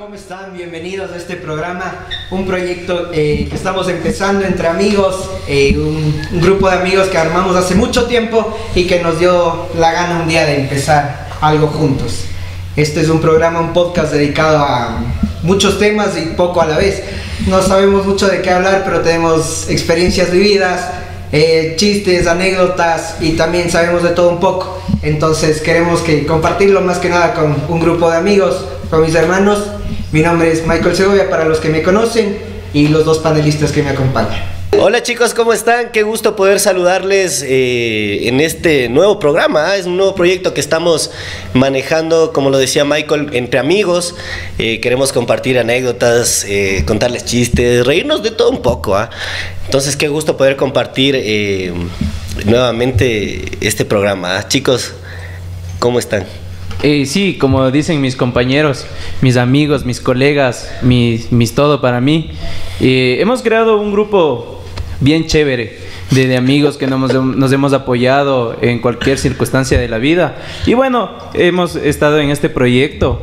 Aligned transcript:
¿cómo 0.00 0.14
están? 0.14 0.54
Bienvenidos 0.54 1.12
a 1.12 1.16
este 1.16 1.36
programa, 1.36 2.06
un 2.30 2.46
proyecto 2.46 3.10
eh, 3.12 3.46
que 3.50 3.54
estamos 3.54 3.86
empezando 3.86 4.46
entre 4.46 4.66
amigos, 4.66 5.28
eh, 5.46 5.76
un, 5.76 6.40
grupo 6.40 6.70
de 6.70 6.76
amigos 6.76 7.08
que 7.08 7.18
armamos 7.18 7.54
hace 7.54 7.74
mucho 7.74 8.06
tiempo 8.06 8.58
y 8.74 8.86
que 8.86 9.02
nos 9.02 9.18
dio 9.18 9.66
la 9.78 9.92
gana 9.92 10.22
un 10.22 10.28
día 10.28 10.46
de 10.46 10.58
empezar 10.62 11.28
algo 11.42 11.66
juntos. 11.66 12.24
Este 12.76 13.02
es 13.02 13.10
un 13.10 13.20
programa, 13.20 13.60
un 13.60 13.74
podcast 13.74 14.10
dedicado 14.10 14.60
a 14.60 15.00
muchos 15.42 15.78
temas 15.78 16.16
y 16.16 16.34
poco 16.34 16.62
a 16.62 16.66
la 16.66 16.78
vez. 16.78 17.02
No 17.46 17.60
sabemos 17.60 18.06
mucho 18.06 18.26
de 18.26 18.40
qué 18.40 18.48
hablar, 18.52 18.84
pero 18.86 19.02
tenemos 19.02 19.68
experiencias 19.68 20.30
vividas, 20.30 20.80
eh, 21.30 21.74
chistes, 21.76 22.26
anécdotas 22.26 23.16
y 23.20 23.32
también 23.32 23.70
sabemos 23.70 24.02
de 24.02 24.10
todo 24.10 24.30
un 24.30 24.40
poco. 24.40 24.80
Entonces 25.02 25.60
queremos 25.60 26.00
que 26.00 26.24
compartirlo 26.24 26.80
más 26.80 26.98
que 26.98 27.10
nada 27.10 27.34
con 27.34 27.54
un 27.68 27.80
grupo 27.80 28.10
de 28.10 28.16
amigos, 28.16 28.64
con 28.88 29.02
mis 29.02 29.14
hermanos. 29.14 29.58
Mi 30.12 30.22
nombre 30.22 30.50
es 30.50 30.66
Michael 30.66 30.96
Segovia 30.96 31.30
para 31.30 31.44
los 31.44 31.60
que 31.60 31.68
me 31.68 31.82
conocen 31.82 32.36
y 32.74 32.88
los 32.88 33.04
dos 33.04 33.18
panelistas 33.18 33.70
que 33.70 33.80
me 33.80 33.90
acompañan. 33.90 34.42
Hola 34.76 35.04
chicos, 35.04 35.34
¿cómo 35.34 35.52
están? 35.52 35.92
Qué 35.92 36.02
gusto 36.02 36.34
poder 36.34 36.58
saludarles 36.58 37.44
eh, 37.46 38.26
en 38.26 38.40
este 38.40 38.88
nuevo 38.88 39.20
programa. 39.20 39.76
¿eh? 39.76 39.78
Es 39.78 39.86
un 39.86 39.96
nuevo 39.96 40.16
proyecto 40.16 40.52
que 40.52 40.60
estamos 40.60 41.12
manejando, 41.54 42.32
como 42.32 42.50
lo 42.50 42.58
decía 42.58 42.84
Michael, 42.84 43.28
entre 43.34 43.60
amigos. 43.60 44.16
Eh, 44.58 44.80
queremos 44.80 45.12
compartir 45.12 45.60
anécdotas, 45.60 46.44
contarles 46.86 47.24
chistes, 47.24 47.86
reírnos 47.86 48.24
de 48.24 48.32
todo 48.32 48.50
un 48.50 48.62
poco. 48.62 48.96
¿ah? 48.96 49.10
Entonces, 49.66 49.94
qué 49.94 50.08
gusto 50.08 50.36
poder 50.36 50.56
compartir 50.56 51.72
nuevamente 52.46 53.44
este 53.60 53.84
programa. 53.84 54.38
¿ah? 54.38 54.48
Chicos, 54.48 54.92
¿cómo 55.78 56.00
están? 56.00 56.26
Eh, 56.82 57.04
sí, 57.04 57.36
como 57.38 57.70
dicen 57.70 58.00
mis 58.00 58.16
compañeros, 58.16 58.86
mis 59.20 59.36
amigos, 59.36 59.84
mis 59.84 60.00
colegas, 60.00 60.70
mis, 60.82 61.30
mis 61.30 61.54
todo 61.54 61.82
para 61.82 62.00
mí, 62.00 62.30
eh, 62.80 63.18
hemos 63.20 63.42
creado 63.42 63.78
un 63.78 63.92
grupo 63.92 64.62
bien 65.00 65.26
chévere 65.26 65.78
de, 66.10 66.26
de 66.26 66.36
amigos 66.38 66.78
que 66.78 66.86
nos, 66.86 67.12
nos 67.12 67.52
hemos 67.52 67.74
apoyado 67.74 68.56
en 68.62 68.78
cualquier 68.78 69.18
circunstancia 69.18 69.78
de 69.78 69.88
la 69.88 69.98
vida. 69.98 70.38
Y 70.64 70.72
bueno, 70.72 71.10
hemos 71.34 71.76
estado 71.76 72.18
en 72.18 72.30
este 72.30 72.48
proyecto 72.48 73.20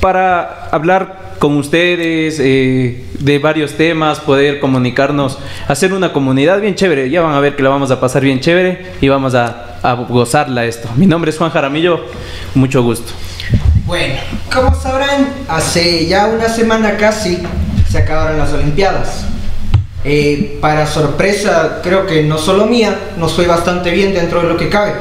para 0.00 0.68
hablar 0.70 1.34
con 1.38 1.56
ustedes 1.56 2.38
eh, 2.40 3.04
de 3.18 3.38
varios 3.38 3.74
temas, 3.74 4.20
poder 4.20 4.60
comunicarnos, 4.60 5.38
hacer 5.66 5.92
una 5.92 6.12
comunidad 6.12 6.60
bien 6.60 6.74
chévere. 6.74 7.10
Ya 7.10 7.22
van 7.22 7.34
a 7.34 7.40
ver 7.40 7.56
que 7.56 7.62
la 7.62 7.68
vamos 7.68 7.90
a 7.90 8.00
pasar 8.00 8.22
bien 8.22 8.40
chévere 8.40 8.92
y 9.00 9.08
vamos 9.08 9.34
a, 9.34 9.67
a 9.82 9.94
gozarla 9.94 10.64
esto. 10.64 10.88
Mi 10.96 11.06
nombre 11.06 11.30
es 11.30 11.38
Juan 11.38 11.50
Jaramillo, 11.50 12.00
mucho 12.54 12.82
gusto. 12.82 13.12
Bueno, 13.86 14.14
como 14.52 14.74
sabrán, 14.74 15.28
hace 15.48 16.06
ya 16.06 16.26
una 16.26 16.48
semana 16.48 16.96
casi 16.96 17.38
se 17.90 17.98
acabaron 17.98 18.38
las 18.38 18.52
Olimpiadas. 18.52 19.24
Eh, 20.04 20.58
para 20.60 20.86
sorpresa, 20.86 21.80
creo 21.82 22.06
que 22.06 22.22
no 22.22 22.38
solo 22.38 22.66
mía, 22.66 22.96
nos 23.16 23.32
fue 23.32 23.46
bastante 23.46 23.90
bien 23.90 24.14
dentro 24.14 24.42
de 24.42 24.48
lo 24.48 24.56
que 24.56 24.68
cabe. 24.68 24.92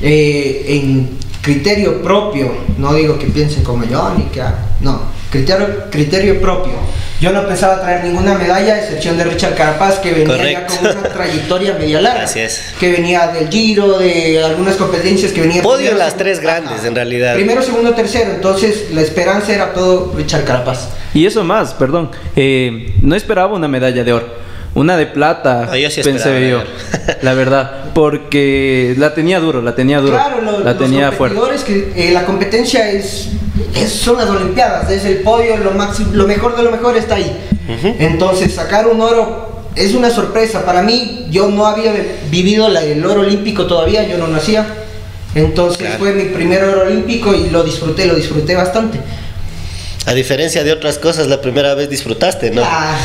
Eh, 0.00 0.64
en 0.68 1.18
criterio 1.40 2.02
propio, 2.02 2.52
no 2.78 2.92
digo 2.92 3.18
que 3.18 3.26
piensen 3.26 3.64
como 3.64 3.84
yo 3.84 4.12
ni 4.16 4.24
que 4.24 4.42
no, 4.80 5.00
criterio, 5.30 5.90
criterio 5.90 6.40
propio. 6.40 6.74
Yo 7.20 7.32
no 7.32 7.46
pensaba 7.46 7.80
traer 7.80 8.04
ninguna 8.04 8.34
medalla, 8.34 8.74
a 8.74 8.78
excepción 8.80 9.16
de 9.16 9.24
Richard 9.24 9.54
Carapaz, 9.54 9.98
que 10.00 10.12
venía 10.12 10.52
ya 10.52 10.66
con 10.66 10.78
una 10.80 11.02
trayectoria 11.04 11.72
media 11.74 12.00
larga. 12.02 12.24
Así 12.24 12.40
es. 12.40 12.74
Que 12.78 12.92
venía 12.92 13.28
del 13.28 13.48
Giro, 13.48 13.98
de 13.98 14.42
algunas 14.44 14.76
competencias 14.76 15.32
que 15.32 15.40
venía. 15.40 15.62
Podio 15.62 15.78
primero, 15.78 15.96
las 15.96 16.08
segundo- 16.08 16.24
tres 16.24 16.40
grandes, 16.40 16.84
en 16.84 16.94
realidad. 16.94 17.34
Primero, 17.34 17.62
segundo, 17.62 17.94
tercero. 17.94 18.32
Entonces, 18.32 18.90
la 18.92 19.00
esperanza 19.00 19.54
era 19.54 19.72
todo 19.72 20.12
Richard 20.14 20.44
Carapaz. 20.44 20.88
Y 21.14 21.24
eso 21.24 21.42
más, 21.42 21.72
perdón, 21.72 22.10
eh, 22.36 22.92
no 23.00 23.14
esperaba 23.16 23.54
una 23.54 23.68
medalla 23.68 24.04
de 24.04 24.12
oro. 24.12 24.45
Una 24.76 24.96
de 24.96 25.06
plata, 25.06 25.74
yo 25.76 25.90
sí 25.90 26.02
pensé 26.02 26.28
esperaba 26.46 26.64
yo, 26.64 27.14
la 27.22 27.32
verdad, 27.34 27.70
porque 27.94 28.94
la 28.98 29.14
tenía 29.14 29.40
duro, 29.40 29.62
la 29.62 29.74
tenía 29.74 30.00
duro, 30.00 30.12
Claro, 30.12 30.42
lo- 30.42 30.60
la 30.60 30.72
los 30.74 30.78
tenía 30.78 31.10
fuerte. 31.12 31.38
que 31.66 31.92
eh, 31.96 32.12
la 32.12 32.26
competencia 32.26 32.90
es, 32.90 33.28
es- 33.74 33.90
son 33.92 34.18
las 34.18 34.28
Olimpiadas, 34.28 34.90
es 34.90 35.04
el 35.06 35.16
podio, 35.18 35.56
lo 35.56 35.70
máximo, 35.70 36.10
lo 36.12 36.26
mejor 36.26 36.56
de 36.56 36.62
lo 36.62 36.70
mejor 36.70 36.94
está 36.96 37.14
ahí. 37.14 37.34
Entonces 37.98 38.52
sacar 38.54 38.86
un 38.86 39.00
oro 39.00 39.64
es 39.74 39.94
una 39.94 40.10
sorpresa 40.10 40.64
para 40.66 40.82
mí. 40.82 41.26
Yo 41.30 41.48
no 41.48 41.66
había 41.66 41.92
vivido 42.30 42.68
la- 42.68 42.82
el 42.84 43.04
oro 43.04 43.22
olímpico 43.22 43.66
todavía, 43.66 44.06
yo 44.06 44.18
no 44.18 44.28
nacía. 44.28 44.66
Entonces 45.34 45.78
Claro. 45.78 45.98
fue 45.98 46.12
mi 46.12 46.24
primer 46.26 46.62
oro 46.64 46.82
olímpico 46.82 47.34
y 47.34 47.48
lo 47.50 47.62
disfruté, 47.62 48.04
lo 48.06 48.14
disfruté 48.14 48.54
bastante. 48.54 48.98
A 50.06 50.14
diferencia 50.14 50.62
de 50.62 50.70
otras 50.72 50.98
cosas, 50.98 51.26
la 51.26 51.40
primera 51.40 51.74
vez 51.74 51.90
disfrutaste, 51.90 52.50
¿no? 52.52 52.62
Ah, 52.64 52.96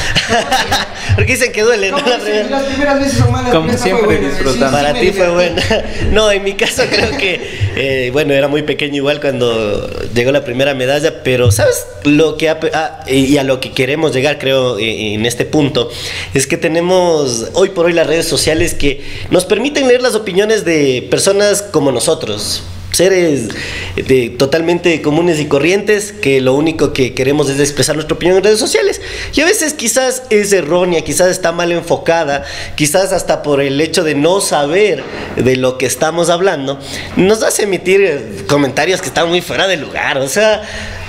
Porque 1.15 1.33
dicen 1.33 1.51
que 1.51 1.63
duele, 1.63 1.89
¿no? 1.91 1.97
¿cómo 1.97 2.09
La 2.09 2.19
primera- 2.19 2.49
Las 2.49 2.63
primeras 2.63 2.99
veces 2.99 3.17
son 3.17 3.31
malas. 3.31 3.51
Como 3.51 3.75
siempre 3.77 4.17
disfrutamos. 4.19 4.57
Sí, 4.79 4.85
Para 4.85 4.93
ti 4.99 5.11
fue 5.11 5.29
buena. 5.29 5.61
No, 6.11 6.31
en 6.31 6.43
mi 6.43 6.53
caso 6.53 6.83
creo 6.89 7.17
que, 7.17 7.41
eh, 7.75 8.09
bueno, 8.13 8.33
era 8.33 8.47
muy 8.47 8.61
pequeño 8.61 8.97
igual 8.97 9.19
cuando 9.19 9.89
llegó 10.13 10.31
la 10.31 10.43
primera 10.45 10.73
medalla, 10.75 11.23
pero 11.23 11.51
¿sabes 11.51 11.85
lo 12.03 12.37
que 12.37 12.49
ha- 12.49 12.59
ah, 12.73 12.99
y 13.07 13.35
a 13.37 13.43
lo 13.43 13.59
que 13.59 13.71
queremos 13.71 14.13
llegar, 14.13 14.37
creo, 14.37 14.77
eh, 14.77 15.15
en 15.15 15.25
este 15.25 15.45
punto? 15.45 15.89
Es 16.35 16.45
que 16.47 16.57
tenemos 16.57 17.47
hoy 17.53 17.69
por 17.69 17.87
hoy 17.87 17.93
las 17.93 18.05
redes 18.07 18.27
sociales 18.27 18.73
que 18.75 19.03
nos 19.31 19.45
permiten 19.45 19.87
leer 19.87 20.01
las 20.03 20.13
opiniones 20.15 20.65
de 20.65 21.07
personas 21.09 21.61
como 21.63 21.91
nosotros. 21.91 22.63
Seres 22.91 23.49
de, 23.95 24.29
totalmente 24.29 25.01
comunes 25.01 25.39
y 25.39 25.45
corrientes 25.45 26.11
que 26.11 26.41
lo 26.41 26.53
único 26.53 26.93
que 26.93 27.13
queremos 27.13 27.49
es 27.49 27.59
expresar 27.59 27.95
nuestra 27.95 28.15
opinión 28.15 28.37
en 28.37 28.43
redes 28.43 28.59
sociales. 28.59 29.01
Y 29.33 29.41
a 29.41 29.45
veces 29.45 29.73
quizás 29.73 30.23
es 30.29 30.51
errónea, 30.51 31.01
quizás 31.01 31.29
está 31.29 31.51
mal 31.51 31.71
enfocada, 31.71 32.43
quizás 32.75 33.13
hasta 33.13 33.43
por 33.43 33.61
el 33.61 33.79
hecho 33.79 34.03
de 34.03 34.15
no 34.15 34.41
saber 34.41 35.03
de 35.35 35.55
lo 35.55 35.77
que 35.77 35.85
estamos 35.85 36.29
hablando, 36.29 36.79
nos 37.15 37.43
hace 37.43 37.63
emitir 37.63 38.01
eh, 38.01 38.43
comentarios 38.47 39.01
que 39.01 39.07
están 39.07 39.29
muy 39.29 39.41
fuera 39.41 39.67
de 39.67 39.77
lugar. 39.77 40.17
O 40.17 40.27
sea, 40.27 40.61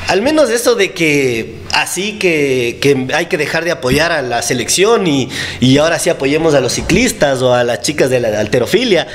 al 0.09 0.23
menos 0.23 0.51
eso 0.51 0.75
de 0.75 0.93
que 0.93 1.62
así 1.73 2.19
que, 2.19 2.79
que 2.81 3.07
hay 3.15 3.27
que 3.27 3.37
dejar 3.39 3.65
de 3.65 3.71
apoyar 3.73 4.13
a 4.13 4.23
la 4.23 4.43
selección 4.43 5.07
y, 5.07 5.29
y 5.61 5.79
ahora 5.79 5.99
sí 5.99 6.11
apoyemos 6.11 6.55
a 6.55 6.61
los 6.61 6.73
ciclistas 6.75 7.43
o 7.43 7.55
a 7.55 7.65
las 7.65 7.81
chicas 7.81 8.11
de 8.11 8.21
la 8.21 8.39
alterofilia, 8.41 9.07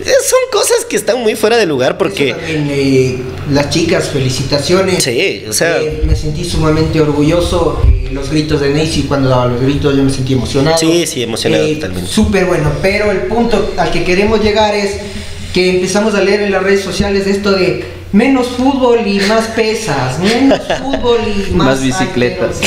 eh, 0.00 0.04
son 0.04 0.38
cosas 0.52 0.84
que 0.88 0.96
están 0.96 1.20
muy 1.20 1.34
fuera 1.34 1.56
de 1.56 1.66
lugar 1.66 1.98
porque... 1.98 2.32
También, 2.34 2.68
eh, 2.70 3.18
las 3.52 3.70
chicas, 3.70 4.08
felicitaciones. 4.08 5.02
Sí, 5.04 5.44
o 5.48 5.52
sea- 5.52 5.78
Eh, 5.80 6.02
me 6.06 6.14
sentí 6.16 6.44
sumamente 6.44 7.00
orgulloso. 7.00 7.82
los 8.12 8.30
gritos 8.30 8.60
de 8.60 8.70
Nancy, 8.70 9.02
cuando 9.08 9.28
daba 9.28 9.46
los 9.46 9.60
gritos, 9.60 9.96
yo 9.96 10.02
me 10.04 10.10
sentí 10.10 10.34
emocionado. 10.34 10.78
Sí, 10.78 11.04
sí, 11.06 11.22
emocionado 11.24 11.66
totalmente. 11.68 12.08
Súper 12.10 12.44
bueno, 12.44 12.70
pero 12.80 13.10
el 13.10 13.22
punto 13.22 13.72
al 13.76 13.90
que 13.90 14.04
queremos 14.04 14.40
llegar 14.40 14.74
es 14.74 14.98
que 15.52 15.70
empezamos 15.70 16.14
a 16.14 16.20
leer 16.20 16.42
en 16.42 16.52
las 16.52 16.62
redes 16.62 16.82
sociales 16.82 17.26
esto 17.26 17.50
de 17.52 17.84
menos 18.14 18.46
fútbol 18.46 19.06
y 19.06 19.18
más 19.20 19.48
pesas, 19.48 20.18
menos 20.20 20.60
fútbol 20.80 21.18
y 21.26 21.50
más, 21.52 21.66
Más 21.66 21.82
bicicletas. 21.82 22.60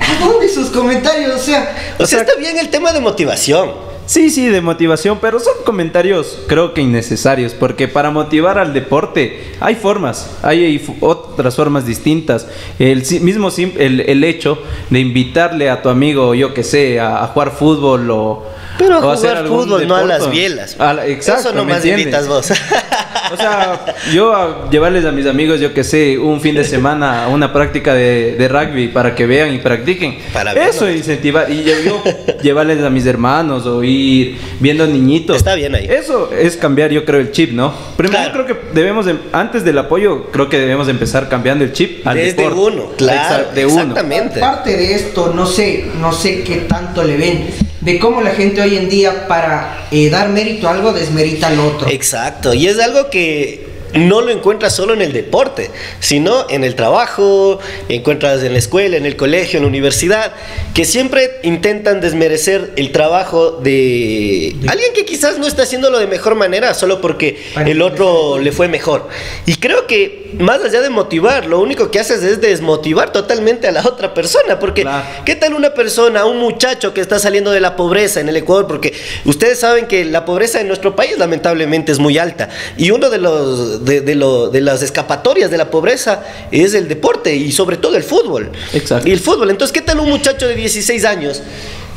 ¿A 0.00 0.24
dónde 0.24 0.46
esos 0.46 0.68
comentarios? 0.70 1.34
O 1.34 1.38
sea, 1.42 1.74
O 1.98 2.06
sea, 2.06 2.20
está 2.20 2.34
bien 2.36 2.58
el 2.58 2.68
tema 2.68 2.92
de 2.92 3.00
motivación. 3.00 3.88
Sí, 4.06 4.30
sí, 4.30 4.48
de 4.48 4.62
motivación, 4.62 5.18
pero 5.20 5.38
son 5.38 5.52
comentarios 5.66 6.38
creo 6.46 6.72
que 6.72 6.80
innecesarios, 6.80 7.52
porque 7.52 7.88
para 7.88 8.10
motivar 8.10 8.58
al 8.58 8.72
deporte 8.72 9.52
hay 9.60 9.74
formas, 9.74 10.30
hay, 10.42 10.82
otras 11.00 11.54
formas 11.56 11.84
distintas. 11.84 12.46
El 12.78 13.02
mismo 13.20 13.50
el, 13.76 14.00
el 14.00 14.24
hecho 14.24 14.62
de 14.88 15.00
invitarle 15.00 15.68
a 15.68 15.82
tu 15.82 15.90
amigo, 15.90 16.34
yo 16.34 16.54
que 16.54 16.64
sé, 16.64 16.98
a, 16.98 17.22
a 17.22 17.26
jugar 17.26 17.50
fútbol 17.50 18.10
o, 18.10 18.46
Pero 18.78 18.94
a 18.96 19.06
o 19.06 19.10
hacer 19.10 19.28
jugar 19.32 19.44
algún 19.44 19.58
fútbol, 19.64 19.86
no 19.86 19.94
a 19.94 19.98
deporte. 20.00 20.18
las 20.24 20.30
bielas. 20.30 20.76
A 20.80 20.94
la- 20.94 21.06
exacto, 21.06 21.40
Eso 21.40 21.50
¿me 21.50 21.56
nomás 21.56 21.76
entiendes? 21.76 22.06
invitas 22.06 22.28
vos. 22.28 22.48
O 23.32 23.36
sea, 23.36 23.84
yo 24.12 24.34
a 24.34 24.70
llevarles 24.70 25.04
a 25.04 25.12
mis 25.12 25.26
amigos, 25.26 25.60
yo 25.60 25.74
que 25.74 25.84
sé, 25.84 26.18
un 26.18 26.40
fin 26.40 26.54
de 26.54 26.64
semana 26.64 27.24
a 27.24 27.28
una 27.28 27.52
práctica 27.52 27.94
de, 27.94 28.36
de 28.36 28.48
rugby 28.48 28.88
para 28.88 29.14
que 29.14 29.26
vean 29.26 29.52
y 29.54 29.58
practiquen. 29.58 30.18
Para 30.32 30.54
verlo. 30.54 30.70
Eso 30.70 30.90
incentivar. 30.90 31.50
Y 31.50 31.62
yo, 31.64 31.72
yo 31.84 32.02
llevarles 32.42 32.82
a 32.82 32.90
mis 32.90 33.06
hermanos 33.06 33.66
o 33.66 33.82
ir 33.84 34.36
viendo 34.60 34.86
niñitos. 34.86 35.36
Está 35.36 35.54
bien 35.54 35.74
ahí. 35.74 35.86
Eso 35.88 36.30
es 36.32 36.56
cambiar, 36.56 36.90
yo 36.90 37.04
creo, 37.04 37.20
el 37.20 37.30
chip, 37.32 37.52
¿no? 37.52 37.72
Primero 37.96 38.18
Claro. 38.22 38.38
yo 38.38 38.44
creo 38.44 38.46
que 38.46 38.74
debemos, 38.74 39.06
em- 39.06 39.18
antes 39.32 39.64
del 39.64 39.78
apoyo, 39.78 40.26
creo 40.32 40.48
que 40.48 40.58
debemos 40.58 40.88
empezar 40.88 41.28
cambiando 41.28 41.64
el 41.64 41.72
chip 41.72 42.06
al 42.06 42.16
Desde 42.16 42.34
deporte. 42.42 42.58
uno, 42.76 42.92
claro, 42.96 43.44
Exact- 43.44 43.52
de 43.54 43.66
uno. 43.66 43.80
exactamente. 43.80 44.40
Parte 44.40 44.76
de 44.76 44.94
esto, 44.94 45.32
no 45.34 45.46
sé, 45.46 45.86
no 46.00 46.12
sé 46.12 46.42
qué 46.42 46.56
tanto 46.68 47.02
le 47.04 47.16
ven, 47.16 47.46
de 47.88 47.98
cómo 47.98 48.20
la 48.20 48.32
gente 48.32 48.60
hoy 48.60 48.76
en 48.76 48.90
día 48.90 49.26
para 49.26 49.86
eh, 49.90 50.10
dar 50.10 50.28
mérito 50.28 50.68
a 50.68 50.72
algo 50.72 50.92
desmerita 50.92 51.46
al 51.46 51.58
otro. 51.58 51.88
Exacto, 51.88 52.52
y 52.52 52.66
es 52.66 52.78
algo 52.78 53.08
que 53.08 53.67
no 53.94 54.20
lo 54.20 54.30
encuentras 54.30 54.74
solo 54.74 54.94
en 54.94 55.02
el 55.02 55.12
deporte, 55.12 55.70
sino 56.00 56.46
en 56.48 56.64
el 56.64 56.74
trabajo, 56.74 57.58
encuentras 57.88 58.42
en 58.42 58.52
la 58.52 58.58
escuela, 58.58 58.96
en 58.96 59.06
el 59.06 59.16
colegio, 59.16 59.58
en 59.58 59.64
la 59.64 59.68
universidad, 59.68 60.32
que 60.74 60.84
siempre 60.84 61.40
intentan 61.42 62.00
desmerecer 62.00 62.72
el 62.76 62.92
trabajo 62.92 63.52
de 63.52 64.54
alguien 64.68 64.92
que 64.94 65.04
quizás 65.04 65.38
no 65.38 65.46
está 65.46 65.62
haciéndolo 65.62 65.98
de 65.98 66.06
mejor 66.06 66.34
manera 66.34 66.74
solo 66.74 67.00
porque 67.00 67.42
el 67.66 67.82
otro 67.82 68.38
le 68.38 68.52
fue 68.52 68.68
mejor. 68.68 69.08
Y 69.46 69.56
creo 69.56 69.86
que 69.86 70.30
más 70.38 70.62
allá 70.62 70.80
de 70.80 70.90
motivar, 70.90 71.46
lo 71.46 71.60
único 71.60 71.90
que 71.90 71.98
haces 71.98 72.22
es 72.22 72.40
desmotivar 72.40 73.12
totalmente 73.12 73.66
a 73.66 73.72
la 73.72 73.80
otra 73.80 74.14
persona, 74.14 74.58
porque 74.58 74.86
¿qué 75.24 75.34
tal 75.34 75.54
una 75.54 75.74
persona, 75.74 76.24
un 76.24 76.38
muchacho 76.38 76.94
que 76.94 77.00
está 77.00 77.18
saliendo 77.18 77.50
de 77.50 77.60
la 77.60 77.76
pobreza 77.76 78.20
en 78.20 78.28
el 78.28 78.36
Ecuador? 78.36 78.66
Porque 78.66 78.92
ustedes 79.24 79.58
saben 79.58 79.86
que 79.86 80.04
la 80.04 80.24
pobreza 80.24 80.60
en 80.60 80.68
nuestro 80.68 80.94
país 80.94 81.18
lamentablemente 81.18 81.92
es 81.92 81.98
muy 81.98 82.18
alta 82.18 82.48
y 82.76 82.90
uno 82.90 83.10
de 83.10 83.18
los 83.18 83.77
de, 83.78 84.00
de 84.00 84.60
las 84.60 84.82
escapatorias 84.82 85.50
de 85.50 85.56
la 85.56 85.70
pobreza 85.70 86.24
es 86.50 86.74
el 86.74 86.88
deporte 86.88 87.34
y 87.34 87.52
sobre 87.52 87.76
todo 87.76 87.96
el 87.96 88.02
fútbol. 88.02 88.50
Exacto. 88.72 89.08
Y 89.08 89.12
el 89.12 89.20
fútbol. 89.20 89.50
Entonces, 89.50 89.72
¿qué 89.72 89.80
tal 89.80 90.00
un 90.00 90.08
muchacho 90.10 90.46
de 90.46 90.54
16 90.54 91.04
años? 91.04 91.42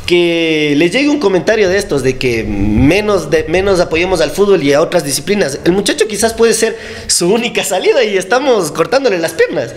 que 0.06 0.74
le 0.76 0.90
llegue 0.90 1.08
un 1.08 1.20
comentario 1.20 1.68
de 1.68 1.78
estos, 1.78 2.02
de 2.02 2.18
que 2.18 2.42
menos, 2.44 3.30
de, 3.30 3.44
menos 3.48 3.80
apoyemos 3.80 4.20
al 4.20 4.30
fútbol 4.30 4.62
y 4.62 4.72
a 4.72 4.80
otras 4.80 5.04
disciplinas. 5.04 5.60
El 5.64 5.72
muchacho 5.72 6.08
quizás 6.08 6.34
puede 6.34 6.54
ser 6.54 6.76
su 7.06 7.32
única 7.32 7.64
salida 7.64 8.02
y 8.02 8.16
estamos 8.16 8.72
cortándole 8.72 9.18
las 9.18 9.32
piernas. 9.32 9.72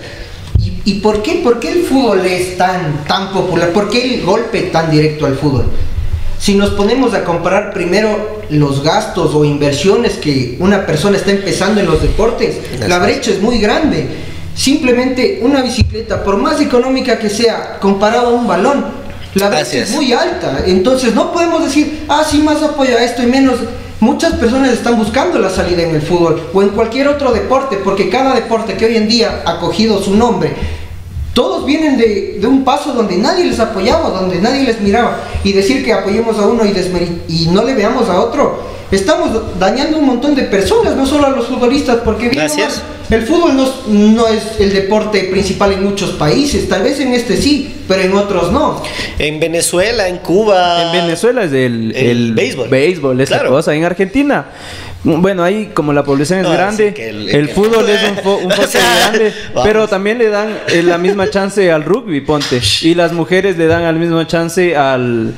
¿Y, 0.57 0.81
y 0.83 0.93
por, 0.95 1.21
qué, 1.21 1.41
por 1.43 1.59
qué 1.59 1.71
el 1.71 1.83
fútbol 1.83 2.25
es 2.25 2.57
tan, 2.57 3.05
tan 3.05 3.31
popular? 3.31 3.71
¿Por 3.71 3.89
qué 3.89 4.15
el 4.15 4.25
golpe 4.25 4.63
tan 4.63 4.89
directo 4.89 5.25
al 5.25 5.35
fútbol? 5.35 5.65
Si 6.39 6.55
nos 6.55 6.71
ponemos 6.71 7.13
a 7.13 7.23
comparar 7.23 7.73
primero 7.73 8.41
los 8.49 8.83
gastos 8.83 9.33
o 9.33 9.45
inversiones 9.45 10.13
que 10.13 10.57
una 10.59 10.85
persona 10.85 11.17
está 11.17 11.31
empezando 11.31 11.79
en 11.81 11.87
los 11.87 12.01
deportes, 12.01 12.57
la 12.87 12.99
brecha 12.99 13.31
es 13.31 13.41
muy 13.41 13.59
grande. 13.59 14.07
Simplemente 14.55 15.39
una 15.41 15.61
bicicleta, 15.61 16.23
por 16.23 16.37
más 16.37 16.61
económica 16.61 17.17
que 17.17 17.29
sea, 17.29 17.77
comparado 17.79 18.27
a 18.27 18.33
un 18.33 18.47
balón, 18.47 18.85
la 19.33 19.49
brecha 19.49 19.79
es. 19.79 19.91
muy 19.91 20.13
alta. 20.13 20.63
Entonces 20.65 21.13
no 21.13 21.31
podemos 21.31 21.63
decir, 21.63 22.05
ah, 22.07 22.23
sí, 22.29 22.41
más 22.41 22.61
apoyo 22.63 22.97
a 22.97 23.03
esto 23.03 23.23
y 23.23 23.27
menos. 23.27 23.55
Muchas 23.99 24.33
personas 24.33 24.73
están 24.73 24.97
buscando 24.97 25.39
la 25.39 25.49
salida 25.49 25.81
en 25.83 25.95
el 25.95 26.01
fútbol 26.01 26.49
o 26.53 26.61
en 26.61 26.69
cualquier 26.69 27.07
otro 27.07 27.31
deporte, 27.31 27.77
porque 27.83 28.09
cada 28.09 28.35
deporte 28.35 28.75
que 28.75 28.85
hoy 28.85 28.97
en 28.97 29.07
día 29.07 29.41
ha 29.45 29.59
cogido 29.59 30.01
su 30.01 30.15
nombre 30.15 30.53
todos 31.35 31.65
vienen 31.65 31.97
de, 31.97 32.39
un 32.47 32.63
paso 32.63 32.93
donde 32.93 33.17
nadie 33.17 33.43
les 33.43 33.59
apoyaba, 33.59 34.09
donde 34.09 34.39
nadie 34.39 34.63
les 34.63 34.79
miraba. 34.79 35.19
Y 35.43 35.51
decir 35.51 35.83
que 35.83 35.91
apoyemos 35.91 36.39
a 36.39 36.47
uno 36.47 36.63
y, 36.65 36.71
y 37.27 37.47
no 37.47 37.61
le 37.61 37.73
veamos 37.73 38.09
a 38.09 38.21
otro, 38.21 38.63
estamos 38.89 39.59
dañando 39.59 39.97
un 39.97 40.05
montón 40.05 40.33
de 40.33 40.43
personas, 40.43 40.95
no 40.95 41.05
solo 41.05 41.27
a 41.27 41.31
los 41.31 41.47
futbolistas, 41.47 41.97
porque 42.05 42.29
Gracias. 42.29 42.81
el 43.09 43.23
fútbol 43.23 43.57
no, 43.57 43.67
no, 43.89 44.27
es 44.27 44.61
el 44.61 44.71
deporte 44.71 45.25
principal 45.25 45.73
en 45.73 45.83
muchos 45.83 46.11
países, 46.11 46.69
tal 46.69 46.83
vez 46.83 47.01
en 47.01 47.13
este 47.13 47.35
sí, 47.35 47.75
pero 47.85 48.03
en 48.03 48.13
otros 48.13 48.53
no. 48.53 48.81
En 49.19 49.37
Venezuela, 49.41 50.07
en 50.07 50.19
Cuba. 50.19 50.83
En 50.83 50.91
Venezuela 50.93 51.43
es 51.43 51.51
el, 51.51 51.93
el, 51.97 52.33
béisbol. 52.33 52.69
Béisbol, 52.69 53.19
esa 53.19 53.43
cosa. 53.43 53.75
En 53.75 53.83
Argentina 53.83 54.45
bueno, 55.05 55.43
ahí 55.43 55.69
como 55.71 55.93
la 55.93 56.03
población 56.03 56.39
es 56.39 56.51
grande, 56.51 56.93
el, 57.31 57.49
fútbol 57.49 57.87
es 57.87 58.01
un, 58.09 58.15
foco 58.17 58.47
grande, 58.73 59.33
pero 59.63 59.87
también 59.87 60.17
le 60.17 60.29
dan 60.29 60.57
eh, 60.67 60.81
la 60.81 60.97
misma 60.97 61.29
chance 61.29 61.71
al 61.71 61.83
rugby, 61.83 62.21
ponte. 62.21 62.59
Y 62.81 62.95
las 62.95 63.13
mujeres 63.13 63.55
le 63.55 63.67
dan 63.67 63.83
al 63.83 63.97
mismo 63.97 64.23
chance 64.23 64.75
al, 64.75 65.35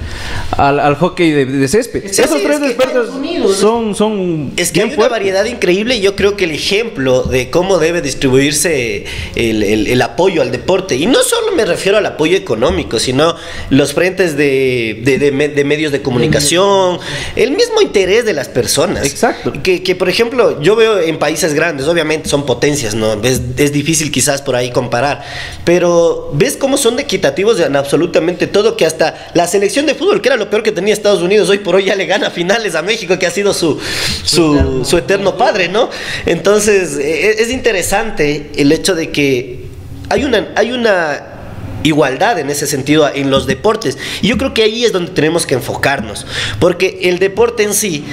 al, 0.56 0.96
hockey 0.96 1.32
de, 1.32 1.68
césped. 1.68 2.06
Esos 2.06 2.42
tres 2.42 2.62
deportes 2.62 3.10
son, 3.58 3.94
son... 3.94 4.54
Es 4.56 4.72
que 4.72 4.84
hay 4.84 4.94
una 4.94 5.10
variedad 5.10 5.44
increíble 5.44 5.98
y 5.98 6.02
yo 6.02 6.16
creo 6.16 6.38
que 6.38 6.46
el 6.46 6.52
ejemplo 6.52 7.24
de 7.24 7.50
cómo 7.50 7.78
debe 7.78 8.02
distribuirse 8.02 9.04
el, 9.36 9.64
el, 9.64 10.02
apoyo 10.02 10.42
al 10.42 10.52
deporte, 10.52 10.96
y 10.96 11.08
no 11.08 11.22
solo 11.24 11.52
me 11.58 11.66
refiero 11.66 11.98
al 11.98 12.06
apoyo 12.06 12.38
económico, 12.38 13.00
sino 13.00 13.36
los 13.70 13.94
frentes 13.94 14.38
de, 14.38 15.02
de, 15.04 15.18
de 15.50 15.64
medios 15.66 15.92
de 15.92 16.02
comunicación, 16.02 17.00
el 17.36 17.52
mismo 17.52 17.82
interés 17.82 18.24
de 18.24 18.32
las 18.32 18.48
personas. 18.48 19.06
Exacto 19.06 19.57
que, 19.62 19.96
por 19.96 20.10
ejemplo, 20.10 20.62
yo 20.62 20.76
veo 20.76 21.00
en 21.00 21.20
países 21.20 21.54
grandes, 21.54 21.88
obviamente 21.88 22.30
son 22.30 22.46
potencias, 22.46 22.96
¿no? 22.96 23.14
Es, 23.24 23.42
es, 23.58 23.72
difícil 23.72 24.12
quizás 24.12 24.42
por 24.42 24.56
ahí 24.56 24.72
comparar, 24.72 25.24
pero 25.64 26.32
ves 26.34 26.58
cómo 26.58 26.78
son 26.78 27.00
equitativos 27.00 27.60
en 27.60 27.76
absolutamente 27.76 28.48
todo, 28.48 28.76
que 28.76 28.86
hasta 28.86 29.30
la 29.34 29.48
selección 29.48 29.86
de 29.86 29.96
fútbol, 29.96 30.22
que 30.22 30.30
era 30.30 30.38
lo 30.38 30.50
peor 30.50 30.64
que 30.64 30.72
tenía 30.72 30.94
Estados 30.94 31.22
Unidos, 31.22 31.50
hoy 31.50 31.60
por 31.60 31.76
hoy 31.76 31.86
ya 31.86 31.96
le 31.96 32.06
gana 32.06 32.30
finales 32.30 32.76
a 32.76 32.82
México, 32.82 33.18
que 33.20 33.28
ha 33.28 33.32
sido 33.32 33.54
su, 33.54 33.80
su, 34.24 34.84
su 34.86 34.98
eterno 34.98 35.38
padre, 35.38 35.70
¿no? 35.70 35.90
Entonces, 36.26 36.98
e, 36.98 37.30
e, 37.30 37.42
es 37.42 37.52
interesante 37.52 38.52
el 38.56 38.72
hecho 38.72 38.96
de 38.96 39.12
que 39.12 39.68
hay 40.10 40.24
una, 40.24 40.50
hay 40.56 40.72
una 40.72 41.38
igualdad 41.84 42.40
en 42.40 42.50
ese 42.50 42.68
sentido 42.68 43.10
en 43.14 43.30
los 43.30 43.48
deportes. 43.48 43.98
Y 44.22 44.28
yo 44.28 44.38
creo 44.38 44.54
que 44.54 44.64
ahí 44.64 44.86
es 44.86 44.92
donde 44.92 45.12
tenemos 45.12 45.46
que 45.46 45.56
enfocarnos, 45.56 46.26
porque 46.60 47.00
el 47.04 47.20
deporte 47.20 47.64
en 47.64 47.74
sí 47.74 48.04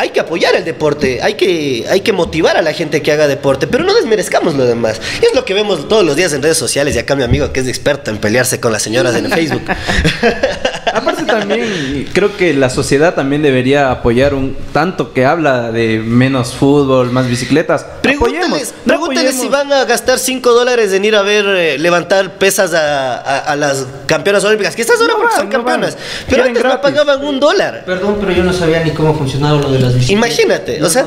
hay 0.00 0.10
que 0.10 0.20
apoyar 0.20 0.54
el 0.54 0.64
deporte, 0.64 1.20
hay 1.22 1.34
que, 1.34 1.84
hay 1.90 2.00
que 2.00 2.14
motivar 2.14 2.56
a 2.56 2.62
la 2.62 2.72
gente 2.72 3.02
que 3.02 3.12
haga 3.12 3.28
deporte, 3.28 3.66
pero 3.66 3.84
no 3.84 3.94
desmerezcamos 3.94 4.54
lo 4.54 4.64
demás. 4.64 4.98
es 5.20 5.34
lo 5.34 5.44
que 5.44 5.52
vemos 5.52 5.88
todos 5.88 6.06
los 6.06 6.16
días 6.16 6.32
en 6.32 6.42
redes 6.42 6.56
sociales, 6.56 6.96
y 6.96 6.98
acá 6.98 7.14
mi 7.16 7.22
amigo 7.22 7.52
que 7.52 7.60
es 7.60 7.68
experto 7.68 8.10
en 8.10 8.16
pelearse 8.16 8.60
con 8.60 8.72
las 8.72 8.82
señoras 8.82 9.14
en 9.14 9.30
Facebook. 9.30 9.62
Aparte 10.92 11.24
también, 11.24 12.08
creo 12.12 12.36
que 12.36 12.54
la 12.54 12.70
sociedad 12.70 13.14
también 13.14 13.42
debería 13.42 13.90
apoyar 13.90 14.34
un 14.34 14.56
tanto 14.72 15.12
que 15.12 15.24
habla 15.24 15.70
de 15.72 15.98
menos 15.98 16.54
fútbol, 16.54 17.10
más 17.10 17.28
bicicletas. 17.28 17.84
Pregúnteles, 18.02 18.74
pregúnteles 18.84 19.36
si 19.36 19.48
van 19.48 19.72
a 19.72 19.84
gastar 19.84 20.18
5 20.18 20.50
dólares 20.52 20.92
en 20.92 21.04
ir 21.04 21.16
a 21.16 21.22
ver 21.22 21.44
eh, 21.46 21.78
levantar 21.78 22.38
pesas 22.38 22.72
a, 22.74 23.56
las 23.56 23.86
campeonas 24.06 24.44
olímpicas, 24.44 24.74
que 24.74 24.82
estas 24.82 25.00
ahora 25.00 25.14
son 25.36 25.48
campeonas, 25.48 25.96
pero 26.28 26.44
antes 26.44 26.62
me 26.62 26.78
pagaban 26.78 27.24
un 27.24 27.40
dólar. 27.40 27.84
Perdón, 27.84 28.16
pero 28.20 28.32
yo 28.32 28.44
no 28.44 28.52
sabía 28.52 28.82
ni 28.84 28.90
cómo 28.92 29.14
funcionaba 29.14 29.60
lo 29.60 29.70
de 29.70 29.78
las 29.78 30.10
Imagínate, 30.10 30.82
o 30.82 30.88
sea, 30.88 31.06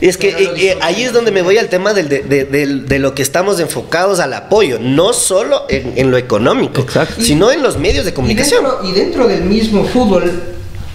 es 0.00 0.16
que 0.16 0.28
eh, 0.28 0.50
eh, 0.56 0.78
ahí 0.80 1.02
es 1.02 1.12
donde 1.12 1.30
me 1.30 1.42
voy 1.42 1.58
al 1.58 1.68
tema 1.68 1.94
del, 1.94 2.08
de, 2.08 2.98
lo 2.98 3.14
que 3.14 3.22
estamos 3.22 3.60
enfocados 3.60 4.20
al 4.20 4.32
apoyo, 4.34 4.78
no 4.80 5.12
solo 5.12 5.66
en, 5.68 6.10
lo 6.10 6.16
económico, 6.16 6.86
sino 7.18 7.50
en 7.50 7.62
los 7.62 7.78
medios 7.78 8.04
de 8.04 8.14
comunicación. 8.14 8.64
Y 8.82 8.92
dentro, 8.92 8.97
del 9.06 9.44
mismo 9.44 9.84
fútbol 9.84 10.30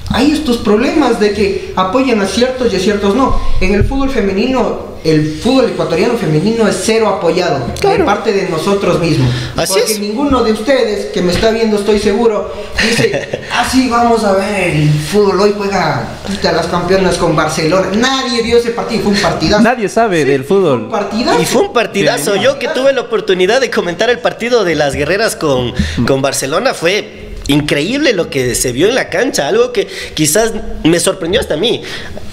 hay 0.09 0.31
estos 0.31 0.57
problemas 0.57 1.19
de 1.19 1.33
que 1.33 1.73
apoyan 1.75 2.21
a 2.21 2.27
ciertos 2.27 2.71
y 2.71 2.75
a 2.75 2.79
ciertos 2.79 3.15
no. 3.15 3.39
En 3.61 3.73
el 3.73 3.83
fútbol 3.83 4.09
femenino 4.09 4.93
el 5.03 5.39
fútbol 5.41 5.65
ecuatoriano 5.65 6.17
femenino 6.17 6.65
es 6.65 6.81
cero 6.85 7.09
apoyado 7.09 7.67
de 7.81 8.03
parte 8.03 8.31
de 8.31 8.47
nosotros 8.47 8.99
mismos. 8.99 9.29
Así 9.57 9.73
porque 9.73 9.99
ninguno 9.99 10.43
de 10.43 10.53
ustedes 10.53 11.07
que 11.07 11.21
me 11.21 11.33
está 11.33 11.51
viendo, 11.51 11.77
estoy 11.77 11.99
seguro, 11.99 12.53
dice, 12.81 13.41
así 13.51 13.89
ah, 13.93 13.97
vamos 13.97 14.23
a 14.23 14.33
ver, 14.33 14.75
el 14.75 14.89
fútbol 14.89 15.41
hoy 15.41 15.53
juega 15.57 16.07
a 16.41 16.51
las 16.53 16.67
campeonas 16.67 17.17
con 17.17 17.35
Barcelona. 17.35 17.89
Nadie 17.93 18.41
vio 18.43 18.57
ese 18.57 18.71
partido, 18.71 19.03
fue 19.03 19.11
un 19.11 19.17
partidazo. 19.17 19.63
Nadie 19.63 19.89
sabe 19.89 20.23
del 20.23 20.45
fútbol. 20.45 20.89
Y 21.39 21.45
fue 21.45 21.63
un 21.63 21.73
partidazo. 21.73 22.37
Yo 22.37 22.57
que 22.57 22.69
tuve 22.69 22.93
la 22.93 23.01
oportunidad 23.01 23.59
de 23.59 23.69
comentar 23.69 24.09
el 24.09 24.19
partido 24.19 24.63
de 24.63 24.75
las 24.75 24.95
guerreras 24.95 25.35
con, 25.35 25.73
con 26.07 26.21
Barcelona 26.21 26.73
fue 26.73 27.22
increíble 27.47 28.13
lo 28.13 28.29
que 28.29 28.55
se 28.55 28.71
vio 28.71 28.87
en 28.87 28.95
la 28.95 29.09
cancha, 29.09 29.47
algo 29.47 29.71
que 29.71 29.87
quizás 30.13 30.53
me 30.83 30.99
sorprendió 30.99 31.41
hasta 31.41 31.55
a 31.55 31.57
mí, 31.57 31.81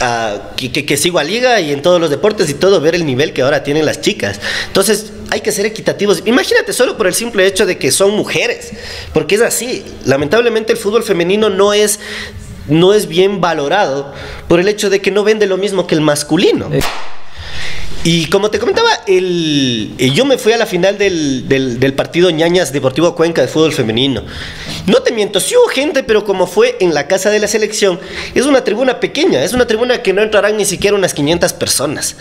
uh, 0.01 0.57
que, 0.57 0.85
que, 0.85 0.97
sigo 0.97 1.19
a 1.19 1.25
liga 1.25 1.61
y 1.61 1.73
en 1.73 1.83
todos 1.83 2.01
los 2.01 2.11
deportes 2.11 2.49
y 2.51 2.55
todo, 2.55 2.81
ver 2.81 2.95
el 2.95 3.05
nivel 3.05 3.33
que 3.33 3.43
ahora 3.43 3.63
tienen 3.63 3.87
las 3.87 4.01
chicas. 4.01 4.41
Entonces 4.67 5.13
hay 5.31 5.41
que 5.41 5.53
ser 5.53 5.67
equitativos. 5.67 6.23
Imagínate 6.27 6.73
solo 6.73 6.97
por 6.97 7.07
el 7.07 7.15
simple 7.15 7.47
hecho 7.47 7.67
de 7.67 7.79
que 7.79 7.91
son 7.91 8.13
mujeres, 8.17 8.71
porque 9.13 9.37
es 9.37 9.41
así. 9.41 9.85
Lamentablemente 10.05 10.73
el 10.73 10.79
fútbol 10.79 11.03
femenino 11.03 11.51
no 11.51 11.73
es 11.73 11.99
no 12.69 12.95
es 12.95 13.09
bien 13.09 13.41
valorado 13.41 14.13
por 14.47 14.61
el 14.61 14.69
hecho 14.69 14.91
de 14.91 15.01
que 15.01 15.11
no 15.11 15.25
vende 15.25 15.47
lo 15.47 15.57
mismo 15.57 15.87
que 15.87 15.95
el 15.95 16.01
masculino. 16.01 16.73
Eh, 16.73 16.81
y 18.03 18.27
como 18.27 18.51
te 18.51 18.59
comentaba, 18.59 18.89
el, 19.07 19.95
eh, 19.99 20.11
yo 20.11 20.25
me 20.25 20.39
fui 20.39 20.53
a 20.53 20.57
la 20.57 20.65
final 20.65 20.97
del, 20.97 21.47
del, 21.49 21.93
partido 21.93 22.31
Ñañas 22.31 22.73
Deportivo 22.73 23.15
Cuenca 23.15 23.43
de 23.43 23.49
fútbol 23.49 23.73
femenino. 23.73 24.23
No 24.87 25.03
te 25.03 25.13
miento, 25.13 25.39
sí 25.39 25.55
hubo 25.55 25.69
gente, 25.69 26.03
pero 26.03 26.25
como 26.25 26.47
fue 26.47 26.79
en 26.81 26.95
la 26.95 27.07
casa 27.07 27.29
de 27.29 27.39
la 27.39 27.47
selección, 27.47 28.01
es 28.35 28.47
una 28.47 28.65
tribuna 28.65 29.01
pequeña, 29.01 29.45
es 29.45 29.53
una 29.53 29.67
tribuna 29.67 30.03
que 30.03 30.15
no 30.15 30.23
entrarán 30.23 30.57
ni 30.57 30.65
siquiera 30.65 30.97
unas 30.97 31.13
500 31.13 31.53
personas. 31.53 32.17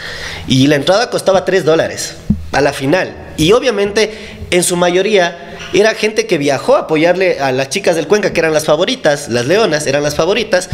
Y 0.48 0.68
la 0.68 0.76
entrada 0.76 1.10
costaba 1.10 1.46
3 1.46 1.64
dólares 1.64 2.16
a 2.52 2.60
la 2.60 2.74
final. 2.74 3.16
Y 3.38 3.54
obviamente, 3.54 4.12
en 4.52 4.64
su 4.64 4.76
mayoría, 4.76 5.58
era 5.74 5.94
gente 5.94 6.28
que 6.28 6.38
viajó 6.38 6.76
a 6.76 6.80
apoyarle 6.80 7.40
a 7.40 7.54
las 7.54 7.70
chicas 7.70 7.96
del 7.96 8.08
Cuenca, 8.08 8.34
que 8.34 8.40
eran 8.42 8.52
las 8.52 8.66
favoritas, 8.66 9.30
las 9.30 9.46
leonas 9.46 9.88
eran 9.88 10.04
las 10.04 10.16
favoritas 10.16 10.70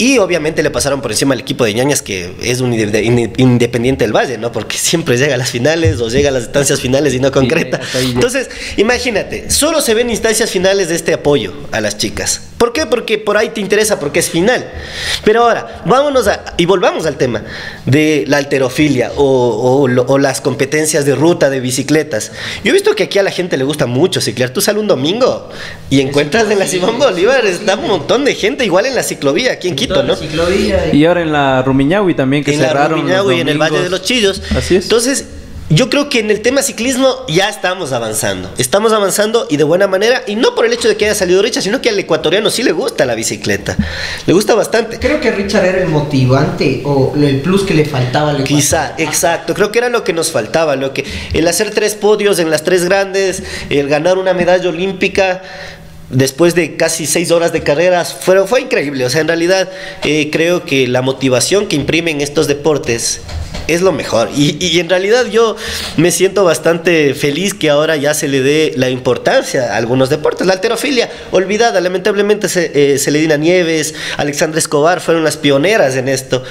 Y 0.00 0.16
obviamente 0.18 0.62
le 0.62 0.70
pasaron 0.70 1.02
por 1.02 1.10
encima 1.12 1.34
al 1.34 1.40
equipo 1.40 1.64
de 1.66 1.74
ñañas, 1.74 2.00
que 2.00 2.34
es 2.42 2.60
un 2.60 2.72
inde- 2.72 3.04
inde- 3.04 3.32
independiente 3.36 4.04
del 4.04 4.16
Valle, 4.16 4.38
¿no? 4.38 4.50
Porque 4.50 4.78
siempre 4.78 5.18
llega 5.18 5.34
a 5.34 5.38
las 5.38 5.50
finales 5.50 6.00
o 6.00 6.08
llega 6.08 6.30
a 6.30 6.32
las 6.32 6.44
instancias 6.44 6.80
finales 6.80 7.12
y 7.12 7.20
no 7.20 7.30
concreta. 7.30 7.78
Entonces, 8.14 8.48
imagínate, 8.78 9.50
solo 9.50 9.82
se 9.82 9.92
ven 9.92 10.08
instancias 10.08 10.50
finales 10.50 10.88
de 10.88 10.96
este 10.96 11.12
apoyo 11.12 11.52
a 11.70 11.82
las 11.82 11.98
chicas. 11.98 12.40
¿Por 12.56 12.72
qué? 12.72 12.86
Porque 12.86 13.18
por 13.18 13.36
ahí 13.36 13.50
te 13.50 13.60
interesa, 13.60 13.98
porque 14.00 14.20
es 14.20 14.28
final. 14.30 14.70
Pero 15.24 15.42
ahora, 15.42 15.82
vámonos 15.86 16.26
a, 16.28 16.44
y 16.56 16.64
volvamos 16.66 17.04
al 17.06 17.16
tema 17.16 17.42
de 17.86 18.24
la 18.26 18.38
alterofilia 18.38 19.12
o, 19.16 19.22
o 19.24 19.80
o 20.12 20.18
las 20.18 20.40
competencias 20.40 21.04
de 21.04 21.14
ruta 21.14 21.50
de 21.50 21.60
bicicletas. 21.60 22.32
Yo 22.64 22.70
he 22.70 22.72
visto 22.72 22.94
que 22.94 23.04
aquí 23.04 23.18
a 23.18 23.22
la 23.22 23.30
gente 23.30 23.56
le 23.58 23.64
gusta 23.64 23.86
mucho 23.86 24.20
ciclar. 24.20 24.50
Tú 24.50 24.60
sales 24.60 24.80
un 24.80 24.88
domingo 24.88 25.48
y 25.90 26.00
encuentras 26.00 26.50
en 26.50 26.58
la 26.58 26.66
Simón 26.66 26.98
Bolívar, 26.98 27.44
está 27.46 27.76
un 27.76 27.86
montón 27.86 28.24
de 28.24 28.34
gente, 28.34 28.64
igual 28.64 28.86
en 28.86 28.94
la 28.94 29.02
ciclovía 29.02 29.52
aquí 29.52 29.68
en 29.68 29.76
Quito, 29.76 29.89
La 29.90 30.16
y- 30.92 30.96
Y 30.98 31.04
ahora 31.04 31.22
en 31.22 31.32
la 31.32 31.62
Rumiñahui 31.62 32.14
también 32.14 32.44
que 32.44 32.54
en 32.54 32.60
la 32.62 32.68
cerraron. 32.68 32.90
los 32.92 33.00
Rumiñahui 33.00 33.36
y 33.36 33.40
en 33.40 33.48
el 33.48 33.58
Valle 33.58 33.82
de 33.82 33.90
los 33.90 34.02
Chillos. 34.02 34.40
Así 34.56 34.76
es. 34.76 34.84
Entonces, 34.84 35.26
yo 35.72 35.88
creo 35.88 36.08
que 36.08 36.18
en 36.18 36.32
el 36.32 36.40
tema 36.42 36.62
ciclismo 36.62 37.24
ya 37.28 37.48
estamos 37.48 37.92
avanzando. 37.92 38.50
Estamos 38.58 38.92
avanzando 38.92 39.46
y 39.48 39.56
de 39.56 39.62
buena 39.62 39.86
manera, 39.86 40.24
y 40.26 40.34
no 40.34 40.56
por 40.56 40.66
el 40.66 40.72
hecho 40.72 40.88
de 40.88 40.96
que 40.96 41.04
haya 41.04 41.14
salido 41.14 41.40
Richa, 41.42 41.60
sino 41.62 41.80
que 41.80 41.90
al 41.90 41.98
ecuatoriano 41.98 42.50
sí 42.50 42.64
le 42.64 42.72
gusta 42.72 43.06
la 43.06 43.14
bicicleta. 43.14 43.76
Le 44.26 44.32
gusta 44.32 44.56
bastante. 44.56 44.98
Creo 44.98 45.20
que 45.20 45.30
Richard 45.30 45.64
era 45.64 45.78
el 45.78 45.86
motivante 45.88 46.82
o 46.84 47.12
el 47.16 47.40
plus 47.40 47.62
que 47.62 47.74
le 47.74 47.84
faltaba 47.84 48.30
al. 48.30 48.42
Quizá, 48.42 48.94
exacto. 48.98 49.54
Creo 49.54 49.70
que 49.70 49.78
era 49.78 49.88
lo 49.90 50.02
que 50.02 50.12
nos 50.12 50.32
faltaba, 50.32 50.74
lo 50.74 50.92
que 50.92 51.04
el 51.34 51.46
hacer 51.46 51.70
tres 51.70 51.94
podios 51.94 52.40
en 52.40 52.50
las 52.50 52.64
tres 52.64 52.84
grandes, 52.84 53.44
el 53.68 53.88
ganar 53.88 54.18
una 54.18 54.34
medalla 54.34 54.68
olímpica 54.68 55.40
después 56.10 56.54
de 56.54 56.76
casi 56.76 57.06
seis 57.06 57.30
horas 57.30 57.52
de 57.52 57.62
carreras, 57.62 58.14
fue, 58.14 58.46
fue 58.46 58.60
increíble. 58.62 59.04
O 59.04 59.10
sea, 59.10 59.20
en 59.20 59.28
realidad 59.28 59.70
eh, 60.04 60.28
creo 60.30 60.64
que 60.64 60.86
la 60.88 61.02
motivación 61.02 61.66
que 61.66 61.76
imprimen 61.76 62.20
estos 62.20 62.46
deportes 62.46 63.20
es 63.68 63.82
lo 63.82 63.92
mejor. 63.92 64.30
Y, 64.36 64.64
y 64.64 64.80
en 64.80 64.88
realidad 64.88 65.26
yo 65.26 65.56
me 65.96 66.10
siento 66.10 66.44
bastante 66.44 67.14
feliz 67.14 67.54
que 67.54 67.70
ahora 67.70 67.96
ya 67.96 68.14
se 68.14 68.28
le 68.28 68.42
dé 68.42 68.72
la 68.76 68.90
importancia 68.90 69.74
a 69.74 69.76
algunos 69.76 70.10
deportes. 70.10 70.46
La 70.46 70.54
alterofilia, 70.54 71.08
olvidada, 71.30 71.80
lamentablemente 71.80 72.48
se, 72.48 72.94
eh, 72.94 72.98
Celedina 72.98 73.36
Nieves, 73.36 73.94
Alexandra 74.16 74.58
Escobar 74.58 75.00
fueron 75.00 75.22
las 75.22 75.36
pioneras 75.36 75.94
en 75.96 76.08
esto. 76.08 76.42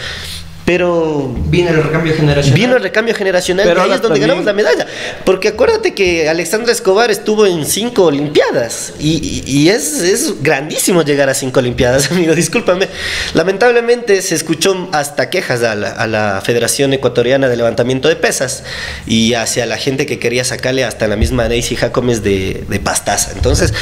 Pero 0.69 1.33
Viene 1.47 1.71
el 1.71 1.81
recambio 1.81 2.13
generacional. 2.15 2.59
Vino 2.59 2.75
el 2.77 2.83
recambio 2.83 3.15
generacional 3.15 3.65
Pero 3.67 3.81
y 3.81 3.83
ahí 3.85 3.95
es 3.95 4.01
donde 4.03 4.19
también- 4.19 4.27
ganamos 4.27 4.45
la 4.45 4.53
medalla. 4.53 4.85
Porque 5.25 5.47
acuérdate 5.47 5.95
que 5.95 6.29
Alexandra 6.29 6.71
Escobar 6.71 7.09
estuvo 7.09 7.47
en 7.47 7.65
cinco 7.65 8.03
Olimpiadas 8.03 8.93
y, 8.99 9.43
y- 9.47 9.51
y 9.63 9.69
es, 9.69 9.99
es 10.03 10.43
grandísimo 10.43 11.01
llegar 11.01 11.27
a 11.27 11.33
cinco 11.33 11.59
Olimpiadas, 11.59 12.11
amigo. 12.11 12.35
Discúlpame. 12.35 12.87
Lamentablemente 13.33 14.21
se 14.21 14.35
escuchó 14.35 14.89
hasta 14.91 15.31
quejas 15.31 15.63
a 15.63 15.73
la, 15.73 15.89
a 15.89 16.05
la 16.05 16.39
Federación 16.45 16.93
Ecuatoriana 16.93 17.49
de 17.49 17.57
Levantamiento 17.57 18.07
de 18.07 18.15
Pesas 18.15 18.63
y 19.07 19.33
hacia 19.33 19.65
la 19.65 19.77
gente 19.77 20.05
que 20.05 20.19
quería 20.19 20.43
sacarle 20.43 20.83
hasta 20.83 21.07
la 21.07 21.15
misma 21.15 21.49
Daisy 21.49 21.77
Jacomes 21.77 22.21
de, 22.23 22.63
de 22.69 22.79
pastaza. 22.79 23.31
Entonces, 23.33 23.73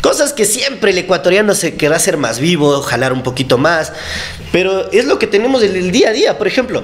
cosas 0.00 0.32
que 0.32 0.46
siempre 0.46 0.92
el 0.92 0.96
ecuatoriano 0.98 1.54
se 1.54 1.74
querrá 1.74 1.96
hacer 1.96 2.16
más 2.16 2.38
vivo, 2.40 2.80
jalar 2.80 3.12
un 3.12 3.22
poquito 3.22 3.58
más, 3.58 3.92
pero 4.52 4.90
es 4.90 5.04
lo 5.04 5.18
que 5.18 5.26
tenemos 5.26 5.62
en 5.62 5.76
el 5.76 5.90
día 5.92 6.08
a 6.08 6.12
día. 6.12 6.29
Por 6.38 6.46
ejemplo, 6.46 6.82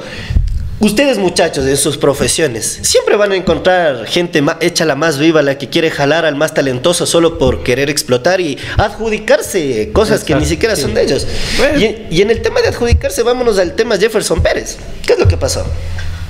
Ustedes 0.79 1.17
muchachos 1.17 1.65
de 1.65 1.75
sus 1.79 1.97
profesiones 1.97 2.81
siempre 2.83 3.17
van 3.17 3.33
a 3.33 3.37
encontrar 3.37 4.05
gente 4.05 4.45
hecha 4.61 4.85
la 4.85 4.95
más 4.95 5.19
viva, 5.19 5.41
la 5.41 5.57
que 5.57 5.71
quiere 5.71 5.91
jalar 5.91 6.27
al 6.27 6.37
más 6.37 6.53
talentoso 6.53 7.07
solo 7.07 7.39
por 7.39 7.63
querer 7.63 7.89
explotar 7.89 8.43
y 8.43 8.59
adjudicarse 8.77 9.91
cosas 9.95 10.23
que 10.23 10.35
ni 10.35 10.45
siquiera 10.45 10.77
sí. 10.77 10.83
son 10.83 10.93
de 10.93 11.03
ellos. 11.03 11.27
Bueno. 11.57 11.81
Y, 11.81 12.07
y 12.11 12.21
en 12.21 12.31
el 12.31 12.43
tema 12.43 12.61
de 12.61 12.69
adjudicarse, 12.69 13.23
vámonos 13.23 13.59
al 13.59 13.75
tema 13.75 13.97
Jefferson 13.97 14.43
Pérez. 14.43 14.77
¿Qué 15.07 15.15
es 15.15 15.19
lo 15.19 15.27
que 15.27 15.39
pasó? 15.39 15.65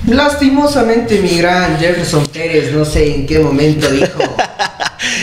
Lastimosamente 0.05 1.19
mi 1.19 1.37
gran 1.37 1.77
Jefferson 1.77 2.25
Pérez, 2.27 2.71
no 2.71 2.85
sé 2.85 3.13
en 3.13 3.25
qué 3.25 3.39
momento 3.39 3.89
dijo, 3.89 4.19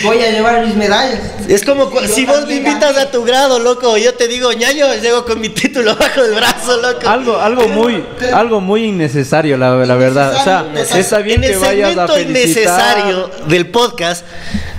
voy 0.05 0.23
a 0.23 0.31
llevar 0.31 0.65
mis 0.67 0.75
medallas. 0.75 1.21
Es 1.49 1.65
como 1.65 1.91
si 2.07 2.25
vos 2.25 2.47
me 2.47 2.57
invitas 2.57 2.95
gané. 2.95 3.01
a 3.01 3.11
tu 3.11 3.25
grado, 3.25 3.59
loco, 3.59 3.97
yo 3.97 4.15
te 4.15 4.29
digo, 4.29 4.53
ñaño, 4.53 4.95
llego 4.95 5.25
con 5.25 5.41
mi 5.41 5.49
título 5.51 5.95
bajo 5.97 6.23
el 6.23 6.35
brazo, 6.35 6.77
loco. 6.81 7.09
Algo, 7.09 7.39
algo 7.39 7.69
muy, 7.69 8.05
algo 8.33 8.61
muy 8.61 8.85
innecesario, 8.87 9.57
la, 9.57 9.75
la 9.85 9.97
verdad. 9.97 10.35
O 10.35 10.45
sea, 10.45 10.99
está 10.99 11.19
bien 11.19 11.43
en 11.45 11.51
que 11.51 11.55
el 11.57 11.61
vayas 11.61 11.89
a 11.99 12.07
segmento 12.07 12.15
felicitar. 12.15 12.99
innecesario 12.99 13.31
del 13.47 13.67
podcast, 13.69 14.25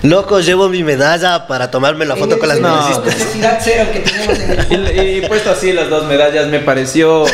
loco, 0.02 0.40
llevo 0.40 0.68
mi 0.68 0.82
medalla 0.84 1.46
para 1.46 1.70
tomarme 1.70 2.04
la 2.06 2.16
foto 2.16 2.38
con 2.38 2.48
las 2.48 2.60
medallistas. 2.60 3.04
Necesidad 3.18 3.58
cero 3.62 3.84
que 3.92 4.00
tenemos 4.00 4.38
en 4.38 4.50
el 4.86 4.96
Y, 5.20 5.24
y 5.24 5.28
puesto 5.28 5.50
así 5.50 5.72
las 5.72 5.88
dos 5.90 6.04
medallas 6.06 6.48
me 6.48 6.60
pareció, 6.60 7.24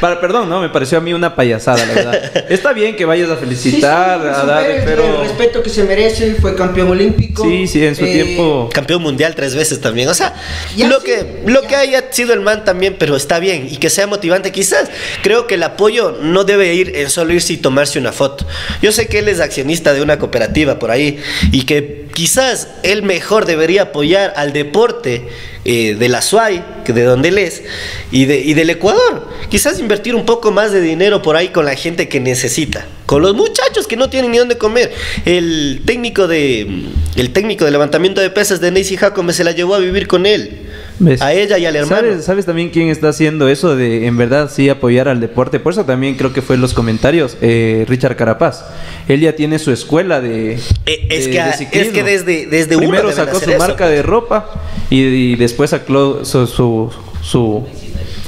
para, 0.00 0.20
perdón, 0.20 0.48
no, 0.48 0.60
me 0.60 0.68
pareció 0.68 0.98
a 0.98 1.00
mí 1.00 1.12
una 1.12 1.34
payasada, 1.34 1.84
la 1.86 1.92
verdad. 1.94 2.46
Está 2.50 2.72
bien 2.72 2.96
que 2.96 3.04
vayas 3.04 3.30
a 3.30 3.36
felicitar, 3.36 4.20
Sí, 4.20 4.26
sí, 4.26 4.28
a 4.28 4.32
Jefferson 4.32 4.46
dar, 4.46 4.62
Pérez, 4.66 4.82
pero 4.84 5.04
El 5.22 5.28
respeto 5.28 5.62
que 5.62 5.70
se 5.70 5.84
merece, 5.84 6.34
fue 6.36 6.54
campeón 6.54 6.90
olímpico. 6.90 7.42
sí, 7.44 7.66
sí, 7.66 7.84
en 7.84 7.96
su 7.96 8.04
Eh, 8.04 8.12
tiempo. 8.12 8.68
Campeón 8.72 9.02
mundial 9.02 9.34
tres 9.34 9.54
veces 9.54 9.80
también. 9.80 10.08
O 10.08 10.14
sea, 10.14 10.34
Ya 10.76 10.88
lo 10.88 11.00
sí, 11.00 11.06
que, 11.06 11.42
lo 11.46 11.62
ya. 11.62 11.68
que 11.68 11.76
haya 11.76 12.04
sido 12.10 12.32
el 12.32 12.40
man 12.40 12.64
también, 12.64 12.96
pero 12.98 13.16
está 13.16 13.38
bien 13.38 13.66
y 13.70 13.76
que 13.78 13.90
sea 13.90 14.06
motivante. 14.06 14.52
Quizás 14.52 14.88
creo 15.22 15.46
que 15.46 15.54
el 15.56 15.62
apoyo 15.62 16.16
no 16.22 16.44
debe 16.44 16.74
ir 16.74 16.92
en 16.96 17.10
solo 17.10 17.32
irse 17.32 17.54
y 17.54 17.56
tomarse 17.56 17.98
una 17.98 18.12
foto. 18.12 18.46
Yo 18.82 18.92
sé 18.92 19.06
que 19.08 19.18
él 19.20 19.28
es 19.28 19.40
accionista 19.40 19.92
de 19.92 20.02
una 20.02 20.18
cooperativa 20.18 20.78
por 20.78 20.90
ahí 20.90 21.18
y 21.52 21.62
que 21.64 22.08
quizás 22.12 22.68
él 22.82 23.02
mejor 23.02 23.46
debería 23.46 23.82
apoyar 23.82 24.32
al 24.36 24.52
deporte 24.52 25.28
eh, 25.64 25.94
de 25.94 26.08
la 26.08 26.22
SUAI, 26.22 26.64
que 26.84 26.92
de 26.92 27.02
donde 27.02 27.28
él 27.28 27.38
es, 27.38 27.62
y, 28.10 28.24
de, 28.24 28.40
y 28.40 28.54
del 28.54 28.70
Ecuador. 28.70 29.28
Quizás 29.48 29.78
invertir 29.78 30.14
un 30.14 30.24
poco 30.24 30.50
más 30.50 30.72
de 30.72 30.80
dinero 30.80 31.22
por 31.22 31.36
ahí 31.36 31.48
con 31.48 31.64
la 31.64 31.74
gente 31.74 32.08
que 32.08 32.20
necesita, 32.20 32.86
con 33.06 33.22
los 33.22 33.34
muchachos 33.34 33.86
que 33.86 33.96
no 33.96 34.08
tienen 34.08 34.30
ni 34.30 34.38
dónde 34.38 34.56
comer. 34.56 34.92
El 35.24 35.82
técnico 35.84 36.28
de 36.28 36.86
el 37.16 37.32
técnico 37.32 37.64
de 37.64 37.72
levantamiento 37.72 38.20
de 38.20 38.30
pesas 38.30 38.60
de 38.60 38.70
Nancy 38.70 38.96
Jacome 38.96 39.32
se 39.32 39.44
la 39.44 39.52
llevó 39.52 39.74
a 39.74 39.78
vivir 39.78 40.06
con 40.06 40.26
él. 40.26 40.69
¿Ves? 41.02 41.22
A 41.22 41.32
ella 41.32 41.56
y 41.56 41.64
al 41.64 41.74
hermano. 41.76 41.96
¿Sabes, 42.08 42.24
¿Sabes 42.26 42.44
también 42.46 42.68
quién 42.68 42.88
está 42.90 43.08
haciendo 43.08 43.48
eso 43.48 43.74
de 43.74 44.06
en 44.06 44.16
verdad 44.18 44.50
sí 44.54 44.68
apoyar 44.68 45.08
al 45.08 45.18
deporte? 45.18 45.58
Por 45.58 45.72
eso 45.72 45.84
también 45.86 46.14
creo 46.14 46.32
que 46.34 46.42
fue 46.42 46.56
en 46.56 46.60
los 46.60 46.74
comentarios 46.74 47.38
eh, 47.40 47.86
Richard 47.88 48.16
Carapaz. 48.16 48.64
Él 49.08 49.20
ya 49.20 49.34
tiene 49.34 49.58
su 49.58 49.72
escuela 49.72 50.20
de. 50.20 50.52
Eh, 50.54 50.60
es 51.08 51.24
de- 51.24 51.30
que- 51.30 51.42
de 51.42 51.80
es 51.82 51.88
que 51.88 52.04
desde- 52.04 52.46
desde 52.46 52.76
Primero 52.76 53.10
sacó 53.12 53.40
su 53.40 53.48
eso, 53.50 53.58
marca 53.58 53.88
de 53.88 54.02
ropa 54.02 54.50
y, 54.90 55.00
y 55.00 55.36
después 55.36 55.70
sacó 55.70 56.22
su, 56.24 56.46
su, 56.46 56.92
su, 57.22 57.66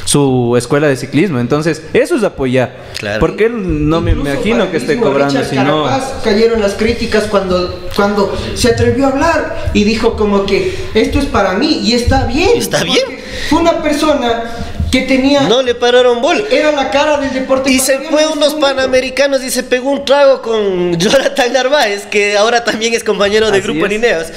su 0.06 0.54
escuela 0.56 0.88
de 0.88 0.96
ciclismo. 0.96 1.40
Entonces, 1.40 1.82
eso 1.92 2.16
es 2.16 2.22
apoyar. 2.24 2.81
Claro. 3.02 3.18
Porque 3.18 3.46
él 3.46 3.88
no 3.88 4.00
me 4.00 4.12
imagino 4.12 4.70
que 4.70 4.76
esté 4.76 4.96
cobrando, 4.96 5.34
Richard 5.34 5.50
sino. 5.50 5.86
Carapaz 5.86 6.22
cayeron 6.22 6.60
las 6.60 6.74
críticas 6.74 7.24
cuando, 7.24 7.88
cuando 7.96 8.32
se 8.54 8.68
atrevió 8.68 9.06
a 9.06 9.08
hablar 9.08 9.70
y 9.74 9.82
dijo 9.82 10.16
como 10.16 10.46
que 10.46 10.72
esto 10.94 11.18
es 11.18 11.24
para 11.24 11.54
mí 11.54 11.80
y 11.82 11.94
está 11.94 12.26
bien. 12.26 12.50
Está 12.54 12.84
bien. 12.84 13.18
Fue 13.50 13.58
una 13.58 13.82
persona 13.82 14.44
que 14.92 15.00
tenía... 15.02 15.40
No 15.48 15.62
le 15.62 15.74
pararon 15.74 16.20
bola. 16.20 16.42
Era 16.50 16.70
la 16.70 16.90
cara 16.90 17.16
del 17.16 17.32
deporte. 17.32 17.70
Y 17.72 17.78
se 17.80 17.98
fue 18.10 18.26
unos 18.26 18.54
panamericanos 18.54 19.42
y 19.42 19.50
se 19.50 19.62
pegó 19.64 19.90
un 19.90 20.04
trago 20.04 20.42
con 20.42 20.94
Jonathan 20.98 21.52
Narváez, 21.52 22.04
que 22.06 22.36
ahora 22.36 22.62
también 22.62 22.92
es 22.94 23.02
compañero 23.02 23.50
de 23.50 23.58
Así 23.58 23.66
Grupo. 23.66 23.86
Lineos. 23.86 24.26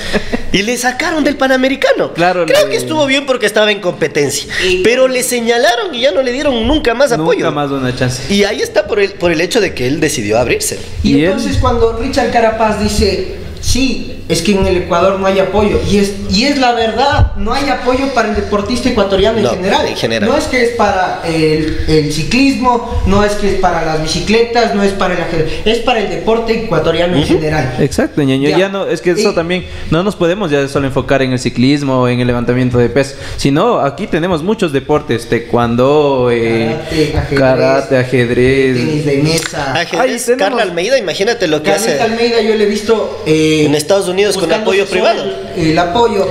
Y 0.53 0.61
le 0.61 0.77
sacaron 0.77 1.25
del 1.25 1.35
panamericano. 1.35 2.13
Claro, 2.13 2.45
Creo 2.45 2.63
le- 2.67 2.71
que 2.71 2.77
estuvo 2.77 3.05
bien 3.05 3.25
porque 3.25 3.45
estaba 3.45 3.73
en 3.73 3.81
competencia. 3.81 4.47
Y- 4.65 4.83
Pero 4.83 5.09
le 5.09 5.21
señalaron 5.21 5.93
y 5.93 5.99
ya 5.99 6.11
no 6.11 6.21
le 6.21 6.31
dieron 6.31 6.65
nunca 6.65 6.93
más 6.93 7.11
apoyo. 7.11 7.39
Nunca 7.39 7.51
más 7.51 7.71
una 7.71 7.93
chance. 7.93 8.33
Y 8.33 8.45
ahí 8.45 8.61
está 8.61 8.87
por 8.87 9.01
el, 9.01 9.11
por 9.15 9.33
el 9.33 9.41
hecho 9.41 9.59
de 9.59 9.73
que 9.73 9.85
él 9.85 9.99
decidió 9.99 10.39
abrirse. 10.39 10.79
Y, 11.03 11.09
Y 11.17 11.19
él- 11.19 11.31
entonces 11.31 11.57
cuando 11.57 11.97
Richard 11.97 12.31
Carapaz 12.31 12.81
dice, 12.81 13.35
sí, 13.59 14.14
es 14.27 14.41
que 14.41 14.53
en 14.53 14.65
el 14.65 14.77
Ecuador 14.77 15.19
no 15.19 15.27
hay 15.27 15.39
apoyo. 15.39 15.79
Y 15.89 15.97
es, 15.97 16.13
y 16.31 16.45
es 16.45 16.57
la 16.57 16.71
verdad, 16.73 17.33
no 17.37 17.53
hay 17.53 17.69
apoyo 17.69 18.07
para 18.13 18.29
el 18.29 18.35
deportista 18.35 18.89
ecuatoriano 18.89 19.39
No, 19.39 19.49
en, 19.49 19.55
general. 19.57 19.87
en 19.87 19.95
general. 19.95 20.29
No 20.29 20.37
es 20.37 20.45
que 20.45 20.63
es 20.63 20.69
para 20.71 21.21
el, 21.25 21.79
el 21.87 22.11
ciclismo, 22.11 23.03
no 23.05 23.23
es 23.23 23.33
que 23.33 23.53
es 23.55 23.59
para 23.59 23.85
las 23.85 24.01
bicicletas, 24.01 24.73
no 24.73 24.83
es 24.83 24.93
para 24.93 25.13
el 25.13 25.21
ajedrez, 25.21 25.53
es 25.65 25.77
para 25.79 25.99
el 25.99 26.09
deporte 26.09 26.63
ecuatoriano 26.63 27.15
en 27.17 27.23
general. 27.25 27.75
Exacto, 27.79 28.21
ñaño. 28.23 28.49
Ya. 28.49 28.57
Ya. 28.57 28.69
no, 28.69 28.87
es 28.87 29.01
que 29.01 29.11
eso 29.11 29.31
Y- 29.31 29.35
también, 29.35 29.65
no 29.91 30.01
nos 30.03 30.15
podemos 30.15 30.49
ya 30.49 30.67
solo 30.67 30.87
enfocar 30.87 31.21
en 31.21 31.31
el 31.33 31.39
ciclismo 31.39 32.01
o 32.01 32.07
en 32.07 32.19
el 32.19 32.27
levantamiento 32.27 32.77
de 32.79 32.89
peso, 32.89 33.15
sino 33.37 33.79
aquí 33.79 34.07
tenemos 34.07 34.41
muchos 34.43 34.73
deportes, 34.73 35.29
taekwondo, 35.29 36.29
eh, 36.31 36.75
Karate, 36.75 37.17
ajedrez, 37.17 37.39
karate, 37.39 37.97
ajedrez. 37.97 38.77
Tenis 38.77 39.05
de 39.05 39.17
mesa. 39.23 39.73
Ajedrez, 39.73 39.99
Ahí 40.01 40.17
tenemos- 40.25 40.37
Carla 40.39 40.61
Almeida, 40.63 40.97
imagínate 40.97 41.47
lo 41.47 41.61
que 41.61 41.69
Carlita 41.71 41.91
hace. 41.93 42.01
Almeida 42.01 42.41
yo 42.41 42.55
le 42.55 42.63
he 42.63 42.67
visto 42.67 43.23
eh, 43.27 43.65
En 43.65 43.75
Estados 43.75 44.07
Unidos 44.07 44.14
con 44.23 44.43
buscando 44.43 44.55
apoyo 44.71 44.85
privado. 44.85 45.23
El, 45.55 45.67
el 45.67 45.77
apoyo. 45.79 46.25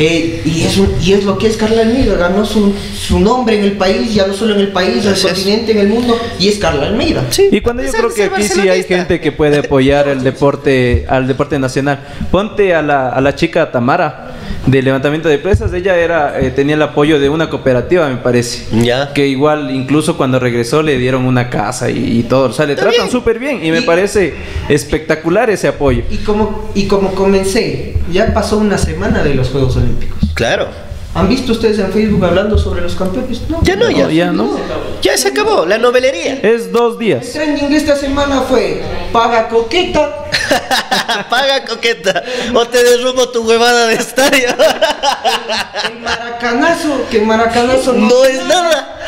eh, 0.00 0.42
y, 0.44 0.62
es 0.62 0.76
un- 0.78 0.94
y 1.02 1.12
es 1.12 1.24
lo 1.24 1.36
que 1.38 1.48
es 1.48 1.56
Carla 1.56 1.82
Almeida, 1.82 2.14
ganó 2.14 2.44
su, 2.44 2.72
su 2.96 3.18
nombre 3.18 3.58
en 3.58 3.64
el 3.64 3.72
país, 3.72 4.14
ya 4.14 4.28
no 4.28 4.32
solo 4.34 4.54
en 4.54 4.60
el 4.60 4.68
país, 4.68 5.04
en 5.04 5.12
el 5.12 5.20
continente, 5.20 5.72
en 5.72 5.78
el 5.78 5.88
mundo, 5.88 6.16
y 6.38 6.46
es 6.48 6.58
Carla 6.58 6.86
Almeida. 6.86 7.24
Y 7.50 7.60
cuando 7.60 7.82
yo 7.82 7.88
Es 7.88 7.94
creo 7.96 8.14
que 8.14 8.24
aquí 8.24 8.42
sí 8.44 8.68
hay 8.68 8.84
gente 8.84 9.20
que 9.20 9.32
puede 9.32 9.58
apoyar 9.58 10.06
el 10.06 10.22
deporte, 10.22 11.04
al 11.08 11.26
deporte 11.26 11.58
nacional. 11.58 11.98
Ponte 12.30 12.74
a 12.74 12.82
la, 12.82 13.08
a 13.08 13.20
la 13.20 13.34
chica 13.34 13.72
Tamara 13.72 14.27
de 14.66 14.82
levantamiento 14.82 15.28
de 15.28 15.38
presas. 15.38 15.72
Ella 15.72 15.96
era 15.96 16.38
eh, 16.40 16.50
tenía 16.50 16.74
el 16.74 16.82
apoyo 16.82 17.18
de 17.20 17.28
una 17.28 17.48
cooperativa, 17.50 18.08
me 18.08 18.16
parece. 18.16 18.66
Ya. 18.82 19.12
Que 19.12 19.26
igual, 19.26 19.70
incluso 19.70 20.16
cuando 20.16 20.38
regresó, 20.38 20.82
le 20.82 20.98
dieron 20.98 21.24
una 21.24 21.50
casa 21.50 21.90
y, 21.90 22.18
y 22.18 22.22
todo. 22.24 22.48
O 22.48 22.52
sea, 22.52 22.66
le 22.66 22.72
Está 22.72 22.84
tratan 22.86 23.06
bien. 23.06 23.12
súper 23.12 23.38
bien. 23.38 23.64
Y 23.64 23.70
me 23.70 23.80
Y- 23.80 23.82
parece 23.82 24.34
espectacular 24.68 25.50
ese 25.50 25.68
apoyo. 25.68 26.02
Y 26.10 26.18
como, 26.18 26.70
y 26.74 26.86
como 26.86 27.14
comencé, 27.14 27.96
ya 28.12 28.32
pasó 28.34 28.58
una 28.58 28.78
semana 28.78 29.22
de 29.22 29.34
los 29.34 29.48
Juegos 29.48 29.76
Olímpicos. 29.76 30.18
Claro. 30.34 30.68
¿Han 31.18 31.28
visto 31.28 31.52
ustedes 31.52 31.78
en 31.80 31.92
Facebook 31.92 32.24
hablando 32.24 32.56
sobre 32.56 32.80
los 32.80 32.94
campeones? 32.94 33.40
No. 33.48 33.60
Ya 33.62 33.74
no, 33.76 33.90
ya. 33.90 34.04
No, 34.04 34.10
ya 34.10 34.26
no. 34.32 34.50
Ya 35.02 35.16
se 35.16 35.28
acabó, 35.28 35.66
la 35.66 35.76
novelería. 35.78 36.38
Es 36.42 36.70
dos 36.72 36.94
El 36.94 36.98
días. 36.98 37.32
trending 37.32 37.70
de 37.70 37.76
esta 37.76 37.96
semana 37.96 38.42
fue 38.42 38.82
paga 39.12 39.48
coqueta. 39.48 40.14
Paga 41.30 41.64
coqueta 41.64 42.22
o 42.54 42.66
te 42.68 42.82
derrumbo 42.84 43.28
tu 43.30 43.42
huevada 43.42 43.86
de 43.86 43.94
estadio. 43.94 44.48
El 45.90 46.00
maracanazo, 46.00 47.06
que 47.10 47.20
maracanazo 47.20 47.92
no, 47.94 48.08
No 48.08 48.24
es 48.24 48.44
nada. 48.44 48.98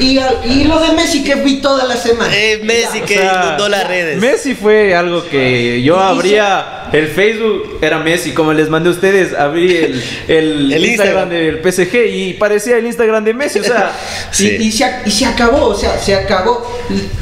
Y, 0.00 0.18
y 0.46 0.64
lo 0.64 0.80
de 0.80 0.92
Messi 0.92 1.22
que 1.22 1.36
vi 1.36 1.60
toda 1.60 1.84
la 1.84 1.96
semana. 1.96 2.30
Eh, 2.34 2.60
Messi 2.64 3.02
O 3.02 3.06
que 3.06 3.14
sea, 3.18 3.42
inundó 3.46 3.68
las 3.68 3.86
redes. 3.86 4.18
Messi 4.18 4.54
fue 4.54 4.94
algo 4.94 5.24
que 5.28 5.82
yo 5.82 5.94
Y- 5.94 5.98
y 5.98 6.02
abría 6.02 6.83
el 6.94 7.08
Facebook, 7.08 7.78
era 7.82 7.98
Messi, 7.98 8.32
como 8.32 8.52
les 8.52 8.68
mandé 8.68 8.88
a 8.88 8.92
ustedes, 8.92 9.34
abrí 9.34 9.76
el, 9.76 10.02
el, 10.28 10.72
El 10.72 10.84
Instagram 10.84 11.24
Instagram. 11.24 11.28
del 11.30 11.72
PSG 11.72 11.94
y 12.14 12.34
parecía 12.34 12.76
el 12.78 12.86
Instagram 12.86 13.24
de 13.24 13.34
Messi, 13.34 13.58
o 13.58 13.64
sea, 13.64 13.92
Sí. 14.30 14.56
Y, 14.58 14.64
y 14.68 14.72
se, 14.72 14.86
y 15.04 15.10
se 15.10 15.26
acabó, 15.26 15.66
o 15.66 15.74
sea, 15.74 15.98
se 15.98 16.14
acabó. 16.14 16.64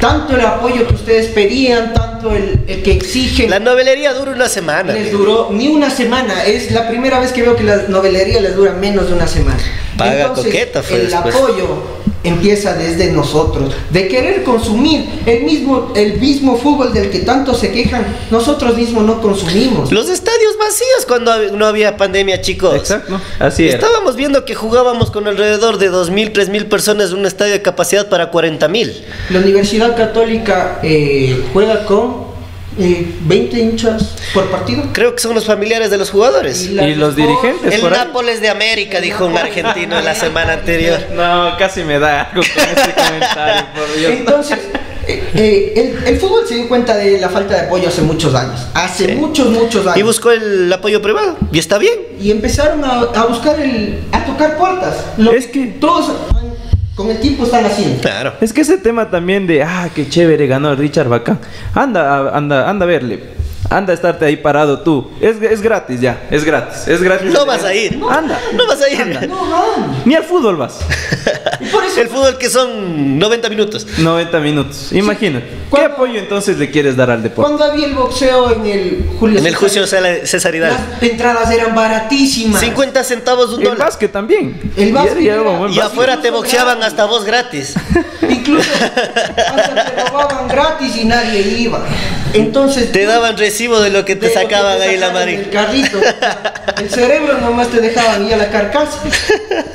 Tanto 0.01 0.35
el 0.35 0.43
apoyo 0.43 0.87
que 0.87 0.95
ustedes 0.95 1.29
pedían, 1.29 1.93
tanto 1.95 2.12
el, 2.31 2.61
el 2.69 2.83
que 2.83 2.93
exigen. 2.93 3.51
La 3.51 3.59
novelería 3.59 4.15
dura 4.15 4.33
una 4.33 4.49
semana. 4.49 4.93
les 4.93 5.11
duró 5.11 5.51
ni 5.51 5.69
una 5.69 5.91
semana. 5.91 6.45
Es 6.45 6.71
la 6.71 6.89
primera 6.89 7.19
vez 7.21 7.33
que 7.33 7.43
veo 7.43 7.57
que 7.57 7.65
la 7.65 7.89
novelería 7.89 8.41
les 8.41 8.55
dura 8.55 8.73
menos 8.73 9.09
de 9.09 9.15
una 9.15 9.27
semana. 9.27 9.61
Paga 9.97 10.27
Entonces, 10.27 10.45
coqueta 10.45 10.83
fue 10.83 10.97
el 10.97 11.11
después. 11.11 11.35
apoyo 11.35 12.03
empieza 12.25 12.75
desde 12.75 13.11
nosotros, 13.11 13.75
de 13.91 14.09
querer 14.09 14.45
consumir 14.45 15.07
el 15.27 15.43
mismo, 15.43 15.93
el 15.97 16.21
mismo 16.21 16.57
fútbol 16.57 16.93
del 16.93 17.11
que 17.11 17.21
tanto 17.21 17.55
se 17.55 17.73
quejan, 17.73 18.05
nosotros 18.31 18.77
mismos 18.77 19.05
no 19.05 19.21
consumimos. 19.21 19.91
Los 19.91 20.09
estadios 20.09 20.57
vacíos 20.59 21.07
cuando 21.07 21.37
no 21.57 21.67
había 21.67 21.97
pandemia, 21.97 22.41
chicos. 22.41 22.77
exacto, 22.77 23.21
así 23.39 23.69
era. 23.69 23.75
Estábamos 23.75 24.17
viendo 24.17 24.45
que 24.45 24.55
jugábamos 24.55 25.11
con 25.11 25.27
alrededor 25.27 25.79
de 25.79 25.91
2.000, 25.91 26.33
3.000 26.33 26.69
personas 26.69 27.11
en 27.11 27.19
un 27.19 27.27
estadio 27.27 27.53
de 27.53 27.63
capacidad 27.63 28.09
para 28.09 28.31
40.000. 28.31 28.93
La 29.31 29.41
Universidad 29.41 29.97
Católica 29.97 30.79
eh, 30.83 31.45
juega 31.53 31.85
con 31.87 32.12
eh, 32.79 33.07
20 33.23 33.59
hinchas 33.61 34.15
por 34.35 34.51
partido. 34.51 34.83
Creo 34.93 35.15
que 35.15 35.21
son 35.21 35.35
los 35.35 35.45
familiares 35.45 35.91
de 35.91 35.99
los 35.99 36.11
jugadores. 36.11 36.67
Y 36.67 36.75
los 36.95 37.11
esposa- 37.11 37.15
dirigentes. 37.17 37.75
El 37.75 37.81
por 37.81 37.93
ahí. 37.93 37.99
Nápoles 38.07 38.41
de 38.41 38.49
América, 38.49 39.01
dijo 39.01 39.27
un 39.27 39.37
argentino 39.37 39.99
en 39.99 40.05
la 40.05 40.15
semana 40.15 40.55
anterior. 40.55 40.99
No, 41.13 41.57
casi 41.59 41.83
me 41.85 41.99
da 41.99 42.23
algo 42.23 42.43
con 42.43 42.65
este 42.65 42.95
comentario, 42.95 43.65
por 43.75 43.97
Dios. 43.99 44.13
Entonces, 44.13 44.59
eh, 45.07 45.25
eh, 45.35 45.73
el, 46.05 46.07
el 46.15 46.21
fútbol 46.21 46.47
se 46.49 46.55
dio 46.55 46.69
cuenta 46.69 46.97
de 46.97 47.19
la 47.21 47.29
falta 47.29 47.55
de 47.55 47.61
apoyo 47.67 47.89
hace 47.89 48.03
muchos 48.03 48.35
años. 48.35 48.67
Hace 48.75 49.07
Sí. 49.07 49.13
muchos, 49.13 49.49
muchos 49.49 49.85
años. 49.87 49.97
Y 49.99 50.03
buscó 50.03 50.31
el 50.31 50.73
apoyo 50.73 51.03
privado. 51.03 51.37
Y 51.53 51.59
está 51.59 51.79
bien. 51.79 51.95
Y 52.21 52.31
empezaron 52.31 52.85
a, 52.85 53.01
a 53.01 53.27
buscar 53.27 53.59
el. 53.61 53.99
a 54.13 54.25
tocar 54.25 54.57
puertas. 54.57 54.97
Lo 55.19 55.33
Es 55.33 55.47
que- 55.49 55.67
todos 55.67 56.13
con 56.95 57.11
el 57.11 57.19
tiempo 57.21 57.45
están 57.45 57.65
haciendo. 57.65 58.01
Claro. 58.01 58.35
Es 58.41 58.53
que 58.53 58.61
ese 58.61 58.79
tema 58.79 59.11
también 59.11 59.47
de, 59.47 59.63
ah, 59.63 59.89
qué 59.95 60.09
chévere 60.09 60.47
ganó 60.47 60.75
Richard 60.75 61.09
Bacán. 61.09 61.39
Anda, 61.75 62.37
anda, 62.37 62.69
anda 62.69 62.85
a 62.85 62.87
verle. 62.87 63.43
Anda 63.71 63.93
a 63.93 63.95
estarte 63.95 64.25
ahí 64.27 64.37
parado 64.37 64.81
tú. 64.81 65.11
Es, 65.21 65.41
es 65.41 65.63
gratis 65.63 66.01
ya, 66.01 66.25
es 66.31 66.45
gratis, 66.45 66.87
es 66.89 67.03
gratis. 67.03 67.33
No 67.33 67.47
vas 67.47 67.65
a 67.65 67.75
ir. 67.75 67.99
Anda. 68.11 68.39
No 68.55 68.67
vas 68.67 68.83
a 68.83 68.91
ir. 68.91 69.01
Anda. 69.01 69.27
No 69.27 69.51
van. 69.51 70.03
Ni 70.05 70.15
al 70.15 70.25
fútbol 70.25 70.57
vas. 70.57 70.81
Y 71.61 71.65
por 71.73 71.85
eso 71.85 72.01
El 72.01 72.09
fútbol 72.09 72.39
que 72.39 72.49
son 72.51 73.19
90 73.19 73.49
minutos. 73.49 73.87
90 73.99 74.41
minutos. 74.41 74.93
Imagínate. 74.93 75.47
¿Qué 75.47 75.57
Cuando- 75.71 75.95
apoyo 75.95 76.19
entonces 76.19 76.59
le 76.59 76.71
quieres 76.71 76.97
dar 76.97 77.11
al 77.11 77.23
deporte? 77.23 77.49
cuando 77.51 77.65
había 77.65 77.87
el 77.87 77.95
boxeo 77.95 78.53
en 78.53 78.67
el 78.67 79.05
Julio 79.19 79.39
En 79.39 79.47
el 79.47 79.57
César, 79.57 79.85
Cela- 79.85 80.25
César 80.27 80.55
Hidalgo. 80.55 80.77
las 81.01 81.03
entradas 81.03 81.51
eran 81.51 81.75
baratísimas. 81.75 82.61
50 82.61 83.05
centavos 83.05 83.51
un 83.53 83.61
El 83.61 83.65
dólar. 83.69 83.87
básquet 83.89 84.13
también. 84.13 84.61
El 84.77 84.93
básquet 84.93 85.21
Y 85.23 85.29
era- 85.29 85.87
afuera 85.87 86.21
te 86.21 86.31
boxeaban 86.31 86.83
hasta 86.83 87.05
vos 87.07 87.25
gratis. 87.25 87.75
Incluso 88.29 88.69
hasta 88.75 89.95
te 89.95 90.05
robaban 90.11 90.49
gratis 90.49 90.97
y 90.97 91.05
nadie 91.05 91.41
iba. 91.59 91.81
Entonces 92.35 92.93
Te 92.93 93.05
daban 93.05 93.37
recibo 93.37 93.81
de 93.81 93.91
lo 93.91 94.05
que 94.07 94.17
te 94.17 94.29
que 94.29 94.35
sacaban 94.35 94.79
te 94.79 94.85
ahí 94.85 94.97
la 94.97 95.09
sacaban 95.09 95.27
mari. 95.27 95.37
del 95.37 95.51
carrito. 95.51 95.99
El 96.79 96.89
cerebro 96.91 97.39
nomás 97.39 97.69
te 97.69 97.81
dejaban 97.81 98.27
ir 98.27 98.35
a 98.35 98.37
la 98.39 98.49
carcasa. 98.51 99.03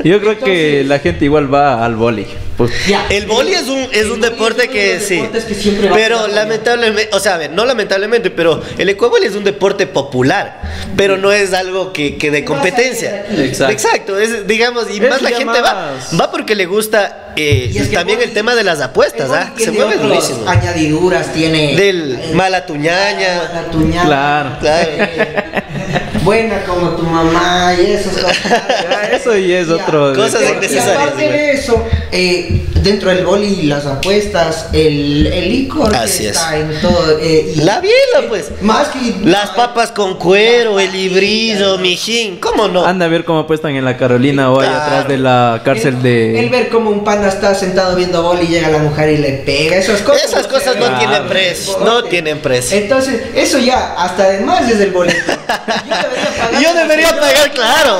Yo 0.04 0.20
creo 0.20 0.40
que 0.40 0.84
la 0.86 0.98
gente 1.00 1.26
igual 1.26 1.54
va 1.54 1.77
al 1.86 1.96
vóley. 1.96 2.28
Pues. 2.58 2.72
El 3.10 3.28
boli 3.28 3.54
es 3.54 3.68
un, 3.68 3.88
es 3.92 4.06
un 4.06 4.20
boli 4.20 4.22
deporte 4.22 4.68
que 4.70 5.00
sí. 5.00 5.22
que 5.32 5.90
Pero 5.94 6.28
lamentablemente, 6.28 7.10
o 7.16 7.20
sea, 7.20 7.36
a 7.36 7.38
ver, 7.38 7.52
no 7.52 7.66
lamentablemente, 7.66 8.32
pero 8.32 8.62
el 8.80 8.90
ecuavoli 8.90 9.28
es 9.28 9.36
un 9.36 9.44
deporte 9.44 9.86
popular, 9.86 10.62
pero 10.96 11.18
no 11.18 11.32
es 11.32 11.54
algo 11.54 11.94
que, 11.94 12.18
que 12.18 12.32
de 12.32 12.44
¿Qué 12.44 12.50
vas 12.50 12.60
a 12.60 12.62
competencia. 12.62 13.26
Exacto. 13.30 14.18
es, 14.20 14.48
digamos, 14.48 14.86
y 14.90 14.98
Es 15.04 15.10
más 15.10 15.22
la 15.22 15.30
gente 15.30 15.62
va, 15.62 15.92
más- 16.12 16.20
va 16.20 16.32
porque 16.32 16.56
le 16.56 16.66
gusta 16.66 17.34
eh, 17.36 17.70
Y 17.72 17.78
es 17.78 17.90
que 17.90 17.96
también 17.96 18.18
el 18.18 18.24
el 18.24 18.30
boli- 18.32 18.34
tema 18.34 18.56
de 18.56 18.64
las 18.64 18.82
apuestas, 18.82 19.30
boli 19.30 19.40
¿ah? 19.40 19.54
Se 19.56 19.72
mueve 19.72 19.98
durísimo. 19.98 20.50
Añadiduras, 20.50 21.32
tiene. 21.34 21.76
Del 21.76 22.16
eh, 22.20 22.32
mala 22.34 22.66
tuñaña. 22.66 23.52
la 23.54 23.66
tuñaña, 23.72 24.06
Claro. 24.06 24.58
Claro. 24.60 24.90
eh, 26.28 26.48
buena 26.48 26.64
como 26.66 26.90
tu 26.92 27.04
mamá 27.04 27.74
y 27.74 27.92
esas 27.92 28.14
cosas. 28.18 28.38
Ya, 28.90 29.02
eso 29.16 29.38
y 29.38 29.54
es 29.54 29.68
Ya. 29.68 29.76
otro. 29.76 30.14
Cosas 30.14 30.42
innecesarias, 30.50 30.98
aparte 30.98 31.30
de 31.32 31.52
eso, 31.52 31.84
eh, 32.12 32.62
dentro 32.82 33.10
del 33.10 33.26
boli, 33.26 33.64
las 33.64 33.86
apuestas, 33.86 34.68
el, 34.74 35.28
el 35.28 35.50
licor 35.50 35.94
Así 35.96 36.24
que 36.24 36.30
es. 36.30 36.36
está 36.36 36.58
en 36.58 36.80
todo. 36.82 37.18
eh, 37.20 37.54
y- 37.56 37.62
La 37.62 37.80
biela, 37.80 38.28
pues. 38.28 38.52
Más 38.62 38.90
que. 38.90 39.16
Las 39.24 39.50
papas 39.52 39.92
con 39.92 40.16
cuero, 40.18 40.80
el 40.80 40.92
librillo, 40.92 41.78
mijín, 41.78 42.38
¿cómo 42.40 42.68
no? 42.68 42.86
Anda 42.86 43.06
a 43.06 43.10
ver 43.10 43.24
cómo 43.26 43.40
apuestan 43.40 43.76
en 43.76 43.86
la 43.86 43.98
Carolina 43.98 44.52
hoy 44.52 44.66
Claro. 44.66 44.82
atrás 44.84 45.08
de 45.08 45.18
la 45.18 45.62
cárcel 45.64 45.96
el, 45.96 46.02
de. 46.04 46.40
El 46.40 46.50
ver 46.50 46.70
como 46.70 46.90
un 46.90 47.04
pana 47.04 47.28
está 47.30 47.54
sentado 47.56 47.96
viendo 47.96 48.22
boli 48.24 48.46
y 48.46 48.48
llega 48.48 48.70
la 48.70 48.80
mujer 48.80 49.10
y 49.12 49.18
le 49.18 49.30
pega. 49.46 49.78
Esas 49.78 50.02
cosas. 50.02 50.24
Esas 50.26 50.48
cosas 50.48 50.76
no 50.78 50.98
tienen 50.98 51.28
precio, 51.28 51.78
no 51.84 52.04
tienen 52.06 52.40
precio. 52.40 52.78
Entonces, 52.78 53.22
eso 53.36 53.58
ya, 53.60 53.94
hasta 53.98 54.24
además 54.24 54.70
es 54.70 54.80
el 54.80 54.92
boleto. 54.92 55.18
Yo 55.88 56.17
debería 56.18 56.50
pagar. 56.50 56.62
Yo 56.62 56.74
debería 56.74 57.10
pagar, 57.20 57.52
claro. 57.54 58.00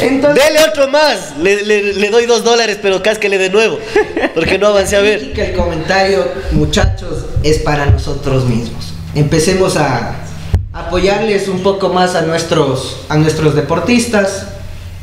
Entonces, 0.00 0.44
Dele 0.44 0.58
otro 0.68 0.88
más. 0.88 1.34
Le, 1.40 1.62
le- 1.62 1.92
le 1.94 2.10
doy 2.10 2.26
dos 2.26 2.42
dólares, 2.44 2.78
pero 2.82 3.02
cásquele 3.02 3.38
de 3.38 3.50
nuevo. 3.50 3.78
Porque 4.34 4.58
no 4.58 4.68
avancé 4.68 4.96
a 4.96 5.00
ver. 5.00 5.32
que 5.32 5.50
el 5.50 5.56
comentario, 5.56 6.24
muchachos, 6.52 7.26
es 7.42 7.58
para 7.58 7.86
nosotros 7.86 8.44
mismos. 8.46 8.92
Empecemos 9.14 9.76
a 9.76 10.16
apoyarles 10.72 11.46
un 11.48 11.62
poco 11.62 11.88
más 11.90 12.14
a 12.16 12.22
nuestros, 12.22 12.98
a 13.08 13.16
nuestros 13.16 13.54
deportistas. 13.54 14.46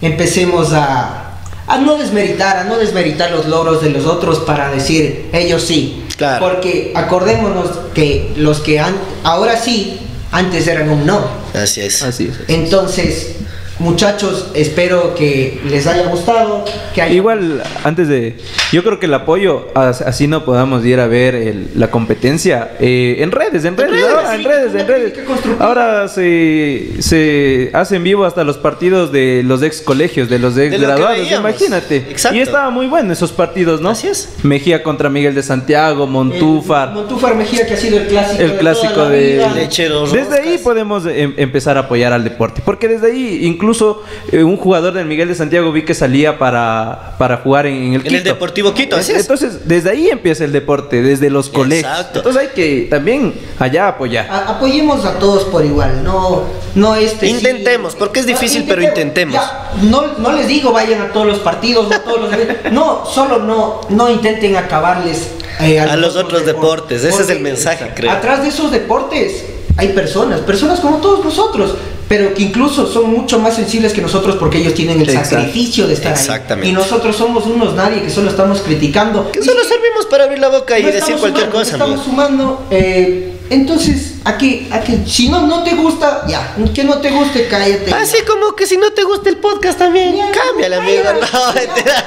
Empecemos 0.02 0.74
a, 0.74 1.38
a 1.68 1.78
no 1.78 1.98
desmeritar, 1.98 2.58
a 2.58 2.64
no 2.66 2.78
desmeritar 2.78 3.32
los 3.32 3.46
logros 3.48 3.82
de 3.82 3.90
los 3.92 4.06
otros 4.06 4.40
para 4.40 4.70
decir 4.72 5.30
ellos 5.32 5.64
sí. 5.64 6.04
Claro. 6.18 6.46
Porque 6.46 6.92
acordémonos 6.96 7.70
que 7.94 8.32
los 8.36 8.60
que 8.60 8.80
han, 8.80 8.96
ahora 9.24 9.58
sí, 9.58 10.00
antes 10.32 10.68
eran 10.68 10.90
un 10.90 11.06
no. 11.06 11.28
Así 11.54 11.82
es. 11.82 12.02
Así 12.04 12.28
es. 12.32 12.50
Entonces, 12.50 13.36
muchachos, 13.80 14.48
espero 14.54 15.14
que 15.16 15.62
les 15.66 15.86
haya 15.88 16.04
gustado. 16.08 16.66
Que 16.94 17.02
haya- 17.02 17.14
Igual, 17.14 17.64
antes 17.84 18.08
de. 18.08 18.38
Yo 18.72 18.84
creo 18.84 19.00
que 19.00 19.06
el 19.06 19.14
apoyo, 19.14 19.68
as- 19.76 20.02
así 20.02 20.28
no 20.28 20.46
podamos 20.46 20.86
ir 20.86 21.00
a 21.00 21.08
ver 21.08 21.36
el- 21.36 21.68
la 21.76 21.92
competencia 21.92 22.72
eh, 22.80 23.18
en 23.20 23.32
redes, 23.32 23.66
en 23.66 23.76
redes, 23.76 23.92
redes, 23.92 24.06
ahora, 24.10 24.30
sí, 24.32 24.36
en 24.38 24.44
redes, 24.46 24.76
en 24.76 24.88
redes. 24.88 25.14
Ahora 25.60 26.08
se, 26.08 26.90
se 27.00 27.70
hacen 27.74 28.04
vivo 28.04 28.26
hasta 28.26 28.44
los 28.44 28.58
partidos 28.58 29.12
de 29.12 29.42
los 29.46 29.62
ex 29.64 29.82
colegios, 29.82 30.30
de 30.30 30.40
los 30.40 30.58
ex 30.58 30.72
De 30.72 30.78
graduados, 30.78 31.30
imagínate. 31.32 31.98
Exacto. 31.98 32.38
Y 32.38 32.42
estaba 32.42 32.70
muy 32.70 32.88
bueno 32.88 33.12
esos 33.12 33.32
partidos, 33.32 33.82
¿no? 33.82 33.90
Así 33.90 34.08
es. 34.08 34.36
Mejía 34.44 34.84
contra 34.84 35.10
Miguel 35.10 35.36
de 35.36 35.44
Santiago, 35.44 36.08
Montúfar. 36.08 36.90
El 36.90 36.94
Montúfar 36.96 37.36
Mejía, 37.36 37.66
que 37.68 37.74
ha 37.74 37.78
sido 37.78 37.98
el 37.98 38.08
clásico. 38.08 38.42
El 38.44 38.52
de 38.52 38.58
clásico 38.58 38.94
toda 38.94 39.06
la 39.10 39.12
de- 39.16 39.34
vida. 39.34 39.54
Lechero 39.54 40.08
Desde 40.08 40.40
ahí 40.42 40.58
podemos 40.58 41.06
em- 41.06 41.34
empezar 41.38 41.78
a 41.78 41.82
apoyar 41.82 42.14
al 42.14 42.24
deporte. 42.24 42.62
Porque 42.64 42.88
desde 42.88 43.08
ahí, 43.12 43.40
incluso 43.46 44.04
eh, 44.32 44.44
un 44.44 44.56
jugador 44.58 44.94
del 44.94 45.06
Miguel 45.08 45.28
de 45.28 45.36
Santiago 45.36 45.72
vi 45.72 45.84
que 45.84 45.94
salía 45.94 46.38
para, 46.38 47.16
para 47.18 47.38
jugar 47.38 47.66
en, 47.66 47.76
en 47.76 47.94
el 47.96 48.08
En 48.08 48.16
el. 48.16 48.24
Deportivo 48.24 48.61
Quito, 48.74 48.96
así 48.96 49.12
es. 49.12 49.22
Entonces, 49.22 49.68
desde 49.68 49.90
ahí 49.90 50.10
empieza 50.10 50.44
el 50.44 50.52
deporte, 50.52 51.02
desde 51.02 51.30
los 51.30 51.50
colegios. 51.50 51.92
Entonces 52.14 52.42
hay 52.42 52.48
que 52.50 52.88
también 52.90 53.34
allá 53.60 53.88
apoyar. 53.88 54.28
A- 54.30 54.50
apoyemos 54.58 55.06
a 55.06 55.18
todos 55.20 55.44
por 55.46 55.66
igual, 55.66 56.04
no, 56.04 56.44
no 56.76 56.96
este. 56.96 57.28
sí- 57.28 57.34
Intentemos, 57.34 57.96
porque 57.96 58.20
es 58.22 58.26
difícil, 58.26 58.66
pero 58.68 58.82
intentemos. 58.84 59.34
Ya, 59.36 59.72
no, 59.84 60.04
no 60.18 60.32
les 60.34 60.48
digo 60.48 60.72
vayan 60.72 61.02
a 61.02 61.12
todos 61.12 61.26
los 61.28 61.40
partidos, 61.40 61.90
no 61.90 61.96
a 61.96 62.00
todos 62.04 62.22
los 62.22 62.34
eventos. 62.34 62.58
No, 62.72 63.06
solo 63.06 63.40
no, 63.40 63.82
no 63.90 64.10
intenten 64.10 64.56
acabarles 64.56 65.28
eh, 65.60 65.80
A 65.80 65.96
los 65.98 66.16
otros 66.16 66.46
deportes, 66.46 67.04
ese 67.04 67.22
es 67.24 67.30
el 67.30 67.40
mensaje, 67.42 67.92
creo. 67.96 68.12
Atrás 68.12 68.42
de 68.44 68.50
esos 68.50 68.72
deportes 68.72 69.46
hay 69.78 69.90
personas, 69.90 70.42
personas 70.42 70.80
como 70.80 70.98
todos 70.98 71.24
nosotros. 71.24 71.76
Pero 72.12 72.34
que 72.34 72.44
incluso 72.44 72.92
son 72.92 73.10
mucho 73.10 73.40
más 73.40 73.56
sensibles 73.56 73.94
que 73.94 74.02
nosotros 74.02 74.36
porque 74.36 74.58
ellos 74.58 74.74
tienen 74.74 75.00
el 75.00 75.08
Exacto. 75.08 75.36
sacrificio 75.38 75.88
de 75.88 75.94
estar 75.94 76.12
Exactamente. 76.12 76.68
ahí. 76.68 76.74
Y 76.74 76.76
nosotros 76.76 77.16
somos 77.16 77.46
unos 77.46 77.74
nadie 77.74 78.02
que 78.02 78.10
solo 78.10 78.30
estamos 78.30 78.60
criticando. 78.60 79.32
Que 79.32 79.42
solo 79.42 79.62
servimos 79.64 80.08
para 80.08 80.26
abrir 80.26 80.40
la 80.40 80.50
boca 80.50 80.78
y 80.78 80.84
no 80.84 80.92
decir 80.92 81.16
cualquier 81.16 81.46
sumando, 81.46 81.46
no 81.46 81.52
cosa, 81.54 81.72
Estamos 81.72 81.94
amigo. 81.94 82.04
sumando. 82.04 82.68
eh, 82.70 83.32
entonces, 83.50 84.16
aquí, 84.24 84.68
aquí, 84.72 85.00
si 85.08 85.30
no, 85.30 85.46
no 85.48 85.64
te 85.64 85.76
gusta, 85.76 86.24
ya. 86.28 86.56
Que 86.74 86.84
no 86.84 87.00
te 87.00 87.10
guste, 87.12 87.48
cállate. 87.48 87.94
Así 87.94 88.18
como 88.28 88.56
que 88.56 88.66
si 88.66 88.78
no 88.78 88.92
te 88.92 89.04
gusta 89.04 89.30
el 89.30 89.38
podcast 89.38 89.78
también, 89.80 90.16
Ya, 90.16 90.32
cámbiale, 90.32 90.76
amigo. 90.78 91.04
No, 91.34 91.54
mentira. 91.54 92.06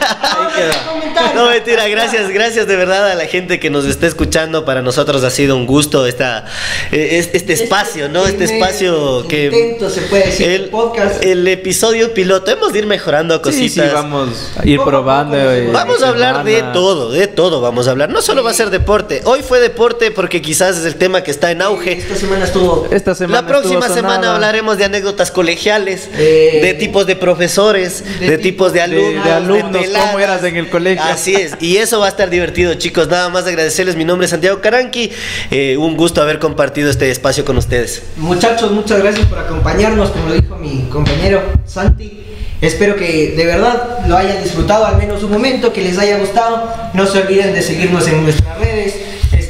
No, 1.34 1.46
mentira, 1.50 1.88
gracias, 1.88 2.28
gracias 2.30 2.66
de 2.66 2.76
verdad 2.76 3.10
a 3.10 3.14
la 3.14 3.26
gente 3.26 3.58
que 3.60 3.70
nos 3.70 3.84
está 3.84 4.06
escuchando. 4.06 4.64
Para 4.64 4.82
nosotros 4.82 5.22
ha 5.24 5.30
sido 5.30 5.56
un 5.56 5.66
gusto 5.66 6.06
esta, 6.06 6.44
eh, 6.92 7.18
este, 7.18 7.36
este 7.36 7.52
espacio, 7.54 8.08
¿no? 8.08 8.26
Este 8.26 8.44
espacio 8.44 9.26
que. 9.28 9.46
intento, 9.46 9.90
se 9.90 10.02
puede 10.02 10.26
decir, 10.26 10.48
el, 10.48 10.62
el 10.64 10.68
podcast. 10.70 11.22
el 11.24 11.46
episodio 11.48 12.12
piloto. 12.14 12.50
Hemos 12.50 12.72
de 12.72 12.80
ir 12.80 12.86
mejorando 12.86 13.36
Sí, 13.36 13.40
cositas. 13.42 13.88
sí, 13.88 13.94
vamos 13.94 14.52
a 14.56 14.66
ir 14.66 14.80
a 14.80 14.84
probando. 14.84 15.36
eh, 15.36 15.68
vamos 15.72 16.02
a 16.02 16.08
hablar 16.08 16.44
de 16.44 16.62
todo, 16.72 17.10
de 17.10 17.26
todo 17.26 17.60
vamos 17.60 17.88
a 17.88 17.90
hablar. 17.92 18.08
No 18.10 18.22
solo 18.22 18.42
va 18.44 18.50
a 18.50 18.54
ser 18.54 18.70
deporte. 18.70 19.22
Hoy 19.24 19.42
fue 19.42 19.60
deporte 19.60 20.10
porque 20.10 20.40
quizás 20.42 20.76
es 20.78 20.84
el 20.84 20.96
tema 20.96 21.22
que 21.22 21.30
está 21.30 21.50
en 21.50 21.62
auge. 21.62 22.03
Esta 22.04 22.16
semana 22.16 22.44
estuvo. 22.44 22.86
Esta 22.90 23.14
semana 23.14 23.40
La 23.42 23.48
próxima 23.48 23.78
estuvo 23.80 23.94
semana 23.94 24.14
sonada. 24.16 24.34
hablaremos 24.34 24.76
de 24.76 24.84
anécdotas 24.84 25.30
colegiales, 25.30 26.08
Eh, 26.18 26.60
de 26.62 26.74
tipos 26.74 27.06
de 27.06 27.16
profesores, 27.16 28.04
de, 28.20 28.30
de 28.30 28.38
tipos 28.38 28.72
de 28.74 28.82
alumnos, 28.82 29.24
de 29.24 29.32
alumnos, 29.32 29.86
cómo 29.86 30.18
eras 30.18 30.44
en 30.44 30.56
el 30.56 30.68
colegio. 30.68 31.02
Así 31.02 31.34
es, 31.34 31.52
y 31.60 31.78
eso 31.78 32.00
va 32.00 32.06
a 32.06 32.08
estar 32.10 32.28
divertido, 32.28 32.74
chicos. 32.74 33.08
Nada 33.08 33.30
más 33.30 33.46
agradecerles. 33.46 33.96
Mi 33.96 34.04
nombre 34.04 34.26
es 34.26 34.30
Santiago 34.32 34.60
Caranqui. 34.60 35.10
Eh, 35.50 35.76
un 35.78 35.96
gusto 35.96 36.20
haber 36.20 36.38
compartido 36.38 36.90
este 36.90 37.10
espacio 37.10 37.44
con 37.44 37.56
ustedes. 37.56 38.02
Muchachos, 38.16 38.70
muchas 38.70 39.00
gracias 39.02 39.26
por 39.26 39.38
acompañarnos, 39.38 40.10
como 40.10 40.28
lo 40.28 40.34
dijo 40.34 40.56
mi 40.56 40.86
compañero 40.92 41.42
Santi. 41.66 42.20
Espero 42.60 42.96
que 42.96 43.34
de 43.36 43.46
verdad 43.46 43.98
lo 44.06 44.16
hayan 44.16 44.42
disfrutado 44.42 44.86
al 44.86 44.96
menos 44.96 45.22
un 45.22 45.32
momento, 45.32 45.72
que 45.72 45.82
les 45.82 45.98
haya 45.98 46.18
gustado. 46.18 46.70
No 46.92 47.06
se 47.06 47.18
olviden 47.22 47.52
de 47.54 47.62
seguirnos 47.62 48.06
en 48.08 48.22
nuestras 48.24 48.58
redes. 48.58 48.94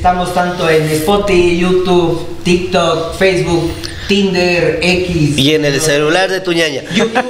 Estamos 0.04 0.34
tanto 0.34 0.68
en 0.68 0.82
Spotify, 0.90 1.58
YouTube, 1.58 2.42
TikTok, 2.44 3.14
Facebook, 3.16 3.72
Tinder, 4.06 4.78
X. 4.82 5.38
Y 5.38 5.54
en 5.54 5.64
el 5.64 5.80
celular 5.80 6.28
de 6.30 6.42
tu 6.42 6.52
ñaña. 6.52 6.82
YouTube, 6.94 7.24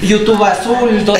YouTube 0.00 0.42
azul. 0.42 1.04
todo. 1.04 1.18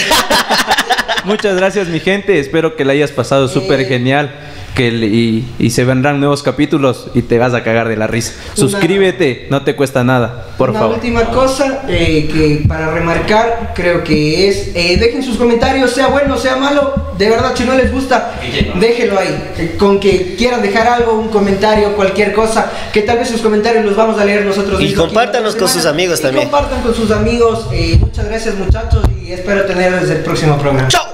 Muchas 1.26 1.56
gracias, 1.56 1.88
mi 1.88 2.00
gente. 2.00 2.38
Espero 2.40 2.74
que 2.74 2.86
la 2.86 2.94
hayas 2.94 3.10
pasado 3.10 3.48
súper 3.48 3.80
Eh. 3.80 3.84
genial. 3.84 4.34
Que 4.74 4.90
le- 4.90 5.06
y, 5.06 5.54
y 5.60 5.70
se 5.70 5.84
vendrán 5.84 6.18
nuevos 6.18 6.42
capítulos 6.42 7.06
y 7.14 7.22
te 7.22 7.38
vas 7.38 7.54
a 7.54 7.62
cagar 7.62 7.88
de 7.88 7.96
la 7.96 8.08
risa. 8.08 8.32
Una- 8.56 8.56
Suscríbete, 8.56 9.46
no 9.48 9.62
te 9.62 9.76
cuesta 9.76 10.02
nada, 10.02 10.48
por 10.58 10.70
Una 10.70 10.80
favor. 10.80 10.94
última 10.96 11.24
cosa 11.30 11.82
eh, 11.88 12.28
que 12.32 12.66
para 12.66 12.90
remarcar 12.90 13.72
creo 13.76 14.02
que 14.02 14.48
es 14.48 14.72
eh, 14.74 14.96
dejen 14.98 15.22
sus 15.22 15.36
comentarios, 15.36 15.92
sea 15.92 16.08
bueno, 16.08 16.36
sea 16.36 16.56
malo, 16.56 16.92
de 17.16 17.30
verdad 17.30 17.52
si 17.54 17.62
no 17.62 17.74
les 17.76 17.92
gusta, 17.92 18.32
déjenlo 18.80 19.18
ahí. 19.20 19.52
Eh, 19.58 19.76
Con 19.78 20.00
que 20.00 20.34
quieran 20.36 20.60
dejar 20.60 20.88
algo, 20.88 21.12
un 21.20 21.28
comentario, 21.28 21.94
cualquier 21.94 22.32
cosa, 22.32 22.68
que 22.92 23.02
tal 23.02 23.18
vez 23.18 23.28
sus 23.28 23.40
comentarios 23.42 23.84
los 23.84 23.94
vamos 23.94 24.18
a 24.18 24.24
leer 24.24 24.44
nosotros. 24.44 24.80
Y 24.82 24.92
compártanos 24.92 25.54
con 25.54 25.68
sus 25.68 25.86
amigos 25.86 26.18
Y 26.18 26.22
también. 26.22 26.48
Compartan 26.48 26.82
con 26.82 26.92
sus 26.94 27.12
amigos. 27.12 27.68
eh, 27.72 27.96
muchas 28.00 28.24
gracias 28.26 28.56
muchachos 28.56 29.04
y 29.24 29.30
espero 29.30 29.64
tenerles 29.66 30.10
el 30.10 30.18
próximo 30.24 30.58
programa. 30.58 30.88
¡Chao! 30.88 31.13